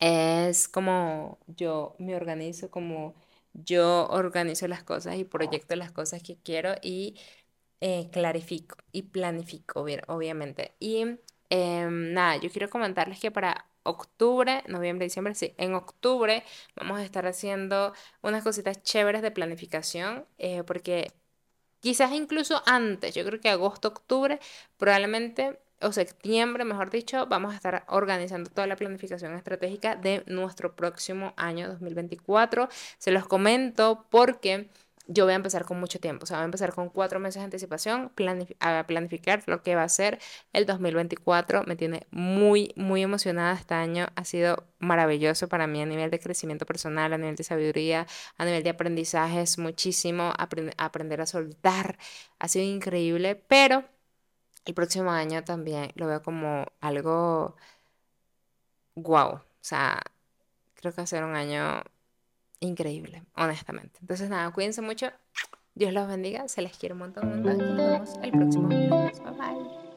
Es 0.00 0.68
como 0.68 1.38
yo 1.46 1.94
me 1.98 2.16
organizo, 2.16 2.70
como 2.70 3.14
yo 3.54 4.06
organizo 4.10 4.68
las 4.68 4.82
cosas 4.82 5.16
y 5.16 5.24
proyecto 5.24 5.76
las 5.76 5.92
cosas 5.92 6.22
que 6.22 6.36
quiero 6.36 6.74
y 6.82 7.16
eh, 7.80 8.08
clarifico 8.12 8.76
y 8.92 9.02
planifico, 9.02 9.84
obviamente. 10.08 10.74
Y 10.80 11.04
em, 11.50 12.12
nada, 12.12 12.36
yo 12.36 12.50
quiero 12.50 12.70
comentarles 12.70 13.20
que 13.20 13.30
para 13.30 13.66
octubre, 13.82 14.62
noviembre, 14.68 15.06
diciembre, 15.06 15.34
sí, 15.34 15.54
en 15.58 15.74
octubre 15.74 16.44
vamos 16.76 17.00
a 17.00 17.04
estar 17.04 17.26
haciendo 17.26 17.92
unas 18.22 18.44
cositas 18.44 18.82
chéveres 18.82 19.22
de 19.22 19.30
planificación, 19.32 20.26
eh, 20.38 20.62
porque 20.64 21.12
quizás 21.80 22.12
incluso 22.12 22.62
antes, 22.66 23.14
yo 23.14 23.24
creo 23.24 23.40
que 23.40 23.50
agosto, 23.50 23.88
octubre, 23.88 24.40
probablemente 24.78 25.58
o 25.82 25.92
septiembre, 25.92 26.64
mejor 26.64 26.90
dicho, 26.90 27.26
vamos 27.26 27.52
a 27.52 27.56
estar 27.56 27.84
organizando 27.88 28.50
toda 28.50 28.66
la 28.66 28.76
planificación 28.76 29.34
estratégica 29.34 29.96
de 29.96 30.22
nuestro 30.26 30.74
próximo 30.74 31.32
año 31.36 31.68
2024. 31.68 32.68
Se 32.98 33.10
los 33.10 33.26
comento 33.26 34.06
porque 34.10 34.68
yo 35.06 35.24
voy 35.24 35.32
a 35.32 35.36
empezar 35.36 35.64
con 35.64 35.80
mucho 35.80 35.98
tiempo, 35.98 36.24
o 36.24 36.26
sea, 36.26 36.38
voy 36.38 36.42
a 36.42 36.44
empezar 36.46 36.72
con 36.74 36.88
cuatro 36.88 37.18
meses 37.18 37.40
de 37.40 37.44
anticipación 37.44 38.12
a 38.60 38.86
planificar 38.86 39.42
lo 39.46 39.62
que 39.62 39.74
va 39.74 39.82
a 39.82 39.88
ser 39.88 40.18
el 40.52 40.66
2024. 40.66 41.64
Me 41.66 41.76
tiene 41.76 42.06
muy, 42.10 42.72
muy 42.76 43.02
emocionada 43.02 43.54
este 43.54 43.74
año. 43.74 44.06
Ha 44.14 44.24
sido 44.24 44.64
maravilloso 44.78 45.48
para 45.48 45.66
mí 45.66 45.82
a 45.82 45.86
nivel 45.86 46.10
de 46.10 46.20
crecimiento 46.20 46.66
personal, 46.66 47.12
a 47.12 47.18
nivel 47.18 47.36
de 47.36 47.44
sabiduría, 47.44 48.06
a 48.38 48.44
nivel 48.44 48.62
de 48.62 48.70
aprendizajes, 48.70 49.58
muchísimo, 49.58 50.32
aprender 50.36 51.20
a 51.20 51.26
soltar. 51.26 51.98
Ha 52.38 52.48
sido 52.48 52.64
increíble, 52.64 53.34
pero 53.34 53.84
el 54.64 54.74
próximo 54.74 55.10
año 55.10 55.44
también 55.44 55.92
lo 55.94 56.06
veo 56.06 56.22
como 56.22 56.66
algo 56.80 57.56
guau. 58.94 59.34
O 59.36 59.42
sea, 59.60 60.00
creo 60.74 60.92
que 60.92 60.96
va 60.98 61.04
a 61.04 61.06
ser 61.06 61.24
un 61.24 61.34
año 61.34 61.82
increíble, 62.60 63.22
honestamente. 63.36 63.98
Entonces, 64.00 64.28
nada, 64.30 64.50
cuídense 64.52 64.82
mucho. 64.82 65.10
Dios 65.74 65.92
los 65.92 66.06
bendiga. 66.06 66.48
Se 66.48 66.62
les 66.62 66.76
quiere 66.76 66.94
un 66.94 67.00
montón, 67.00 67.42
nos 67.42 67.58
vemos 67.58 68.10
el 68.22 68.30
próximo 68.32 68.68
Bye 68.68 69.10
bye. 69.38 69.91